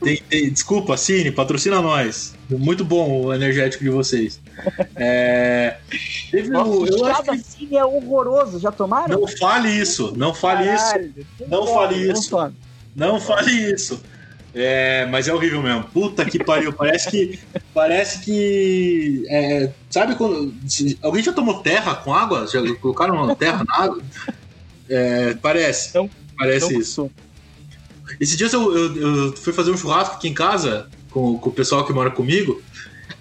[0.00, 2.34] Tem, tem, desculpa, Cine, patrocina nós.
[2.48, 4.40] Muito bom o energético de vocês.
[4.94, 5.76] É,
[6.30, 7.38] teve Nossa, um, eu acho que...
[7.38, 9.20] Cine é horroroso, já tomaram?
[9.20, 11.26] Não fale isso, não fale Caralho, isso.
[11.48, 12.52] Não fale isso.
[12.94, 14.00] Não fale isso.
[14.54, 15.84] É, mas é horrível mesmo.
[15.84, 16.72] Puta que pariu.
[16.72, 17.38] Parece que.
[17.72, 19.24] Parece que.
[19.28, 20.54] É, sabe quando.
[20.68, 22.46] Se, alguém já tomou terra com água?
[22.46, 24.02] Já colocaram terra na água?
[24.88, 25.94] É, parece.
[25.94, 27.10] Não, parece não isso.
[28.20, 31.52] Esses dias eu, eu, eu, fui fazer um churrasco aqui em casa com, com o
[31.52, 32.60] pessoal que mora comigo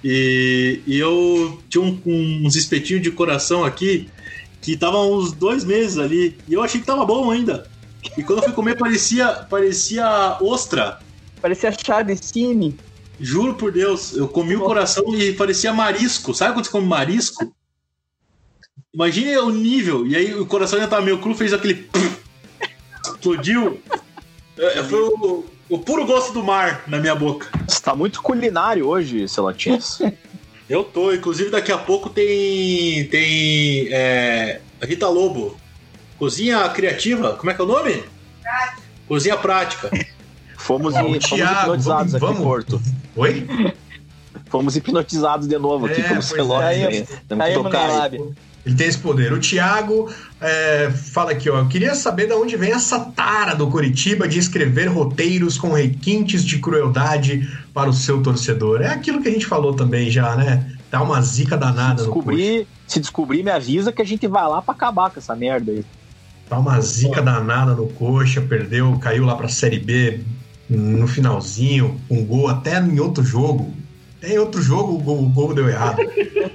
[0.03, 4.09] e, e eu tinha um, uns espetinhos de coração aqui
[4.61, 7.69] que estavam uns dois meses ali e eu achei que tava bom ainda.
[8.17, 10.99] E quando eu fui comer parecia, parecia ostra.
[11.41, 12.77] Parecia chá de cine.
[13.19, 16.33] Juro por Deus, eu comi o coração e parecia marisco.
[16.33, 17.53] Sabe quando você come marisco?
[18.93, 20.05] Imagine o nível.
[20.05, 21.89] E aí o coração já tava meio cru, fez aquele.
[23.05, 23.81] Explodiu.
[24.57, 27.47] É, é, foi o, o, puro gosto do mar na minha boca.
[27.67, 29.99] Você tá muito culinário hoje, Celatins.
[30.69, 33.07] Eu tô, inclusive daqui a pouco tem.
[33.07, 33.87] Tem.
[33.91, 35.59] É, Rita Lobo.
[36.17, 38.03] Cozinha criativa, como é que é o nome?
[38.41, 38.81] Prática.
[39.07, 39.89] Cozinha prática.
[40.72, 42.82] Fomos, fomos hipnotizados vamos, aqui em Porto.
[43.17, 43.47] Oi?
[44.49, 46.80] Fomos hipnotizados de novo aqui, é, como Celotes.
[46.80, 47.05] É.
[47.28, 48.13] Temos que tocar.
[48.13, 49.34] Ele tem esse poder.
[49.34, 50.09] O Thiago
[50.39, 51.59] é, fala aqui, ó.
[51.59, 56.45] Eu queria saber de onde vem essa tara do Curitiba de escrever roteiros com requintes
[56.45, 58.82] de crueldade para o seu torcedor.
[58.82, 60.72] É aquilo que a gente falou também já, né?
[60.89, 64.47] Dá uma zica danada se descobrir, no Se descobrir, me avisa que a gente vai
[64.47, 65.84] lá para acabar com essa merda aí.
[66.49, 70.19] Dá uma zica danada no coxa, perdeu, caiu lá pra Série B
[70.78, 73.74] no finalzinho, um gol até em outro jogo.
[74.24, 76.01] Em outro jogo o gol, o gol deu errado.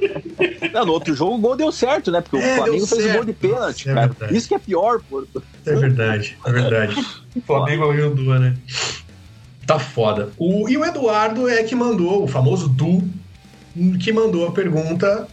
[0.72, 2.20] Não, no outro jogo o gol deu certo, né?
[2.20, 4.16] Porque é, o Flamengo fez o gol de pênalti, é cara.
[4.30, 5.42] Isso que é pior, Porto.
[5.64, 6.94] É verdade, é verdade.
[7.34, 8.56] o Flamengo ajudou, né?
[9.66, 10.30] Tá foda.
[10.38, 13.02] O, e o Eduardo é que mandou, o famoso Du,
[13.98, 15.26] que mandou a pergunta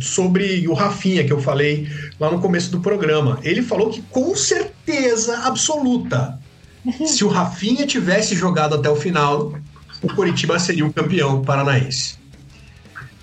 [0.00, 1.88] sobre o Rafinha, que eu falei
[2.18, 3.38] lá no começo do programa.
[3.42, 6.38] Ele falou que com certeza absoluta,
[7.06, 9.54] se o Rafinha tivesse jogado até o final,
[10.02, 12.18] o Coritiba seria o campeão paranaense.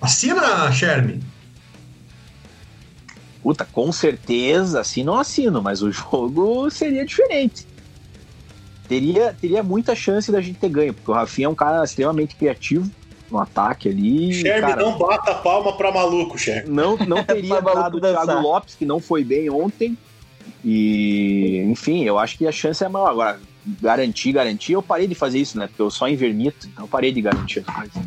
[0.02, 1.22] Assina, Sherme?
[3.44, 7.68] Puta, com certeza, assim não assino, mas o jogo seria diferente.
[8.88, 12.36] Teria, teria muita chance da gente ter ganho, porque o Rafinha é um cara extremamente
[12.36, 12.90] criativo
[13.32, 14.34] no ataque ali.
[14.34, 16.70] Sherme, cara, não bata a palma pra maluco, Sherme.
[16.70, 19.98] Não, não teria dado o Thiago Lopes, que não foi bem ontem.
[20.64, 23.10] E, enfim, eu acho que a chance é maior.
[23.10, 23.40] Agora,
[23.82, 25.68] garantir, garantir, eu parei de fazer isso, né?
[25.68, 28.04] Porque eu só invermito, então eu parei de garantir as coisas.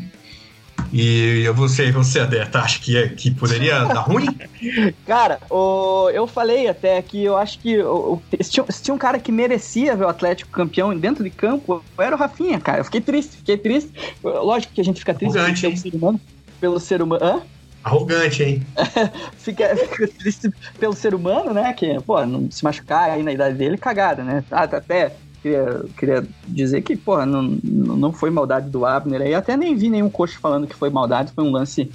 [0.96, 4.28] E você, você Adeta, acha que, é, que poderia dar ruim?
[5.04, 8.98] Cara, o, eu falei até que eu acho que o, se, tinha, se, tinha, um
[8.98, 12.78] cara que merecia ver o Atlético campeão dentro de campo, era o Rafinha, cara.
[12.78, 13.90] Eu fiquei triste, fiquei triste.
[14.22, 16.20] Lógico que a gente fica triste pelo ser humano.
[16.60, 17.24] Pelo ser humano.
[17.24, 17.42] Hã?
[17.82, 18.66] Arrogante, hein?
[19.36, 20.48] fica, fica triste
[20.78, 21.72] pelo ser humano, né?
[21.72, 24.44] Que, pô, não se machucar aí na idade dele, cagada, né?
[24.48, 25.12] Ah, Até
[25.44, 29.34] queria, queria dizer que, pô, não, não foi maldade do Abner aí.
[29.34, 31.90] Até nem vi nenhum coach falando que foi maldade, foi um lance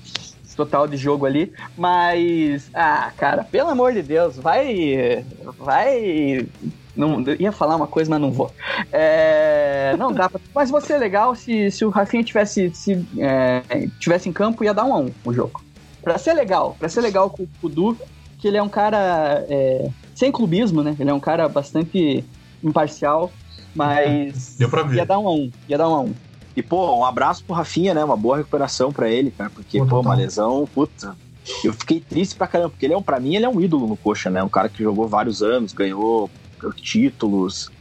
[0.56, 1.52] total de jogo ali.
[1.76, 5.26] Mas, ah, cara, pelo amor de Deus, vai.
[5.58, 6.48] Vai.
[6.96, 8.52] Não, ia falar uma coisa, mas não vou.
[8.92, 10.40] É, não dá pra.
[10.54, 14.74] Mas você é legal se, se o Rafinha tivesse, se, é, tivesse em campo, ia
[14.74, 15.64] dar um a um o jogo.
[16.04, 17.98] Pra ser legal, pra ser legal com, o Du,
[18.38, 20.96] que ele é um cara é, sem clubismo, né?
[21.00, 22.24] Ele é um cara bastante
[22.64, 23.32] imparcial,
[23.76, 24.56] mas.
[24.60, 24.98] Deu pra ver.
[24.98, 25.52] Ia dar um a um.
[25.68, 26.14] Ia dar um a um.
[26.56, 28.04] E, pô, um abraço pro Rafinha, né?
[28.04, 29.50] Uma boa recuperação pra ele, cara.
[29.50, 31.16] Porque, Pô, pô, uma lesão, puta.
[31.64, 33.88] Eu fiquei triste pra caramba, porque ele é um, pra mim, ele é um ídolo
[33.88, 34.44] no Coxa, né?
[34.44, 36.30] Um cara que jogou vários anos, ganhou
[36.76, 37.72] títulos,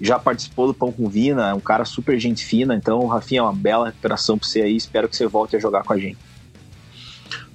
[0.00, 2.74] já participou do Pão com Vina, é um cara super gente fina.
[2.74, 4.76] Então, o Rafinha é uma bela recuperação pra você aí.
[4.76, 6.18] Espero que você volte a jogar com a gente.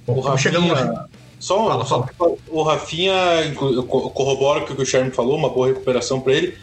[0.06, 1.04] Bom, O estamos chegando Rafinha,
[1.42, 2.34] só, Fala, só fala.
[2.48, 3.12] o Rafinha,
[3.60, 6.56] eu co- corroboro com o que o Charme falou, uma boa recuperação pra ele.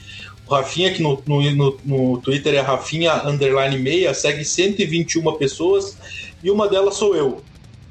[0.48, 5.98] O Rafinha, que no, no, no, Twitter é Rafinha underline meia, segue 121 pessoas
[6.42, 7.44] e uma delas sou eu.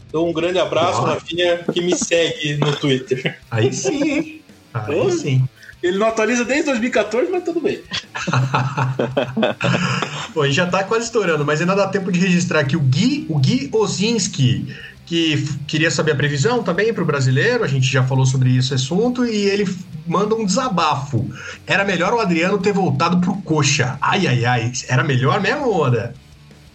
[0.09, 1.13] Então um grande abraço, Boa.
[1.13, 3.39] Rafinha, que me segue no Twitter.
[3.51, 4.41] Aí sim, hein?
[4.73, 5.45] Aí sim.
[5.83, 7.81] Ele não atualiza desde 2014, mas tudo bem.
[10.45, 13.39] Gente já tá quase estourando, mas ainda dá tempo de registrar aqui o Gui, o
[13.39, 14.75] Gui Ozinski,
[15.09, 18.75] que queria saber a previsão também para o brasileiro, a gente já falou sobre esse
[18.75, 19.65] assunto, e ele
[20.07, 21.27] manda um desabafo.
[21.67, 23.97] Era melhor o Adriano ter voltado pro Coxa.
[24.03, 24.73] Ai, ai, ai.
[24.87, 26.13] Era melhor mesmo, Oda?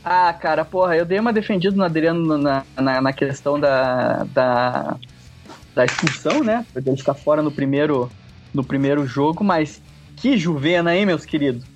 [0.03, 4.97] Ah, cara, porra, eu dei uma defendida no Adriano na, na, na questão da, da,
[5.75, 6.65] da expulsão, né?
[6.75, 8.11] Ele ficar fora no primeiro,
[8.51, 9.79] no primeiro jogo, mas
[10.17, 11.72] que Juvena, hein, meus queridos?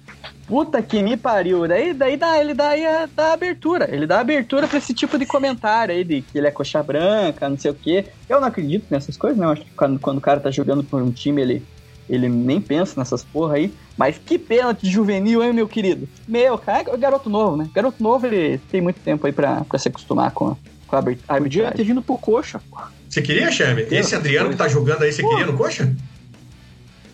[0.48, 1.68] Puta que me pariu.
[1.68, 3.90] Daí, daí dá, ele dá, aí a- dá abertura.
[3.94, 7.50] Ele dá abertura pra esse tipo de comentário aí, de que ele é coxa branca,
[7.50, 8.06] não sei o quê.
[8.30, 9.46] Eu não acredito nessas coisas, né?
[9.46, 11.64] Eu acho que quando, quando o cara tá jogando por um time, ele,
[12.10, 13.74] ele nem pensa nessas porra aí.
[13.98, 16.08] Mas que pênalti juvenil, hein, meu querido?
[16.28, 17.68] Meu, cara, é garoto novo, né?
[17.74, 20.56] Garoto novo, ele tem muito tempo aí pra, pra se acostumar com, a-
[20.88, 21.76] com a arbit- Podia arbitragem.
[21.76, 22.78] ter vindo pro Coxa, pô.
[23.10, 23.88] Você queria, Chame?
[23.90, 25.94] Esse Adriano que tá jogando aí, você queria no Coxa?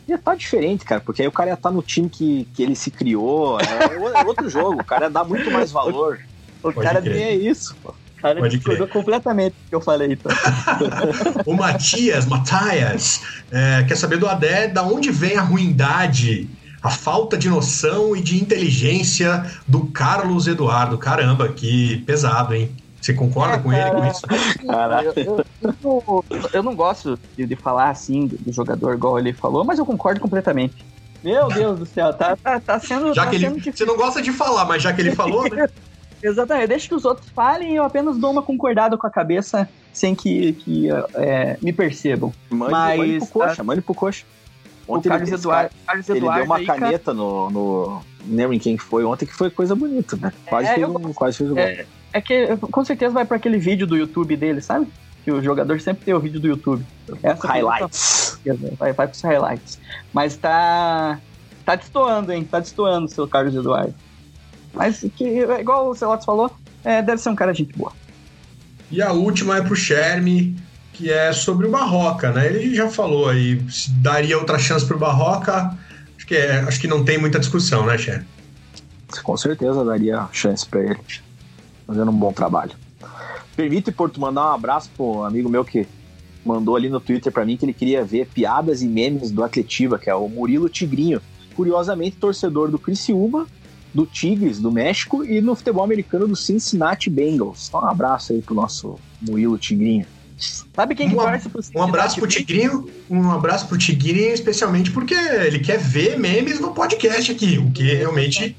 [0.08, 2.76] Ia tá diferente, cara, porque aí o cara ia estar no time que, que ele
[2.76, 3.58] se criou.
[3.60, 6.20] É, o- é outro jogo, o cara dá muito mais valor.
[6.62, 7.14] O Pode cara crer.
[7.16, 7.90] nem é isso, pô.
[7.90, 10.32] O cara Pode discordou completamente do que eu falei, então.
[11.46, 16.50] O Matias, Matias, é, quer saber do Adé da onde vem a ruindade,
[16.82, 20.98] a falta de noção e de inteligência do Carlos Eduardo.
[20.98, 22.72] Caramba, que pesado, hein?
[23.04, 24.08] Você concorda É, com ele com cara.
[24.08, 24.22] isso?
[24.66, 25.14] Caralho.
[25.18, 26.24] Eu, eu- eu não-
[26.54, 29.86] eu não gosto de, de falar assim do, do jogador, igual ele falou, mas eu
[29.86, 30.86] concordo completamente.
[31.22, 33.14] Meu Deus do céu, tá, tá, tá sendo.
[33.14, 33.56] Já tá que sendo ele.
[33.60, 33.86] difícil.
[33.86, 35.68] Você não gosta de falar, mas já que ele falou, né?
[36.24, 39.68] Exatamente, deixa que os outros falem e eu apenas dou uma concordada com a cabeça
[39.92, 42.32] sem que, que é, me percebam.
[42.50, 44.24] Mande, Mas, mande pro Coxa, mande pro Coxa.
[44.88, 48.02] O Ontem Carlos ele, Eduardo, Carlos ele deu uma aí, cara, caneta no, no.
[48.26, 50.32] Não lembro em quem que foi ontem, que foi coisa bonita, né?
[50.46, 51.64] Quase, É, fez, eu um, quase fez o gol.
[51.64, 54.88] É, é que com certeza vai para aquele vídeo do YouTube dele, sabe?
[55.26, 56.86] Que o jogador sempre tem o vídeo do YouTube.
[57.24, 58.40] Essa Highlights.
[58.78, 59.80] Vai, vai pros highlights.
[60.14, 61.20] Mas tá.
[61.66, 62.44] Tá destoando, hein?
[62.44, 63.96] Tá destoando o seu Carlos Eduardo.
[64.74, 65.26] Mas que,
[65.60, 66.52] igual o Celotes falou,
[66.84, 67.94] é, deve ser um cara de gente boa.
[68.92, 70.56] E a última é pro Sherme,
[70.92, 72.48] que é sobre o Barroca, né?
[72.48, 75.76] Ele já falou aí, se daria outra chance pro Barroca.
[76.18, 78.26] Acho que, é, acho que não tem muita discussão, né, Sherme?
[79.24, 81.00] Com certeza daria chance pra ele.
[81.86, 82.72] Fazendo um bom trabalho.
[83.56, 85.86] Permite, Porto, mandar um abraço pro amigo meu que
[86.46, 89.98] mandou ali no Twitter pra mim que ele queria ver piadas e memes do Atletiba,
[90.00, 91.22] que é o Murilo Tigrinho.
[91.56, 93.46] Curiosamente, torcedor do Criciúma,
[93.94, 97.68] do Tigres, do México e no futebol americano do Cincinnati Bengals.
[97.70, 100.06] Então, um abraço aí pro nosso Murilo Tigrinho.
[100.76, 103.78] Sabe quem que Um ab- torce pro Um abraço pro Cincinnati Tigrinho, um abraço pro
[103.78, 108.56] Tigrinho, especialmente porque ele quer ver memes no podcast aqui, o que realmente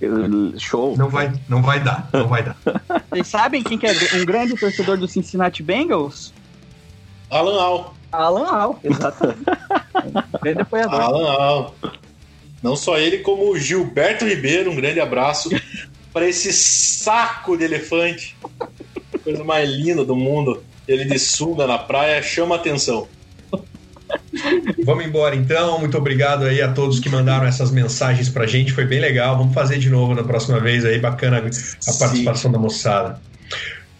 [0.56, 0.96] Show.
[0.96, 2.56] não vai, não vai dar, não vai dar.
[3.14, 6.34] Vocês sabem quem que é um grande torcedor do Cincinnati Bengals?
[7.30, 7.94] Alan Al.
[8.10, 9.44] Alan Al, exatamente.
[10.42, 11.00] grande apoiador.
[11.00, 11.74] Alan Al.
[12.60, 15.48] Não só ele, como o Gilberto Ribeiro, um grande abraço
[16.12, 18.36] para esse saco de elefante.
[19.22, 20.64] Coisa mais linda do mundo.
[20.88, 23.06] Ele de sunga na praia chama atenção.
[24.84, 25.78] Vamos embora então.
[25.78, 28.72] Muito obrigado aí a todos que mandaram essas mensagens pra gente.
[28.72, 29.36] Foi bem legal.
[29.36, 30.98] Vamos fazer de novo na próxima vez aí.
[30.98, 33.20] Bacana a participação da moçada.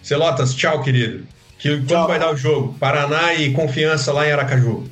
[0.03, 1.27] Celotas, tchau, querido.
[1.59, 2.07] Que, quando Tchau.
[2.09, 2.75] vai dar o jogo?
[2.79, 4.85] Paraná e confiança lá em Aracaju.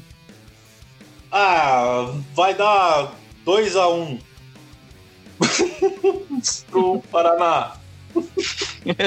[1.31, 3.12] Ah, vai dar
[3.45, 4.18] 2 a 1 um.
[6.70, 7.73] pro Paraná.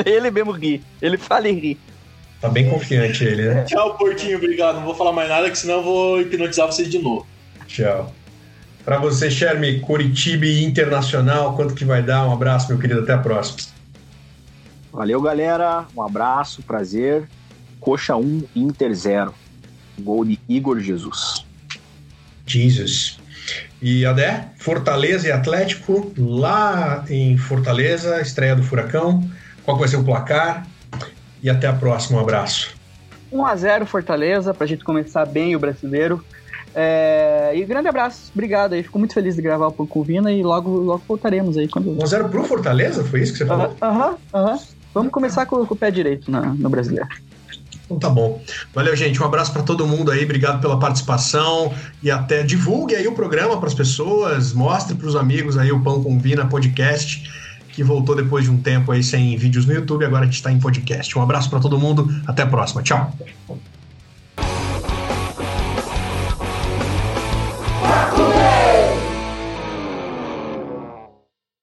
[0.05, 0.83] Ele mesmo ri.
[1.01, 1.79] Ele fala e ri.
[2.45, 3.63] Tá bem confiante ele, né?
[3.67, 4.75] Tchau, Portinho, obrigado.
[4.75, 7.25] Não vou falar mais nada, que senão eu vou hipnotizar vocês de novo.
[7.65, 8.13] Tchau.
[8.83, 12.27] Para você, Sherme, Curitiba Internacional, quanto que vai dar?
[12.27, 13.67] Um abraço, meu querido, até a próxima.
[14.93, 15.85] Valeu, galera.
[15.97, 17.27] Um abraço, prazer.
[17.79, 19.33] Coxa 1, Inter 0.
[19.99, 21.43] Gol de Igor Jesus.
[22.45, 23.17] Jesus.
[23.81, 29.27] E Adé, Fortaleza e Atlético, lá em Fortaleza, estreia do Furacão.
[29.63, 30.67] Qual vai ser o placar?
[31.45, 32.73] E até a próxima, um abraço.
[33.31, 36.25] 1x0 Fortaleza, pra gente começar bem o brasileiro.
[36.73, 38.81] É, e grande abraço, obrigado aí.
[38.81, 41.67] Fico muito feliz de gravar o Pão com Vina e logo, logo voltaremos aí.
[41.67, 41.91] Quando...
[41.97, 43.03] 1x0 pro Fortaleza?
[43.03, 43.77] Foi isso que você falou?
[43.79, 44.59] Aham, aham.
[44.91, 47.07] Vamos começar com, com, o pé direito na, no brasileiro.
[47.85, 48.41] Então tá bom.
[48.73, 49.21] Valeu, gente.
[49.21, 50.23] Um abraço para todo mundo aí.
[50.23, 51.71] Obrigado pela participação
[52.01, 55.79] e até divulgue aí o programa para as pessoas, mostre para os amigos aí o
[55.79, 57.44] Pão com Vina podcast,
[57.75, 60.49] que voltou depois de um tempo aí sem vídeos no YouTube, agora a gente está
[60.49, 61.17] em podcast.
[61.19, 62.09] Um abraço para todo mundo.
[62.25, 62.81] Até a próxima.
[62.81, 63.13] Tchau.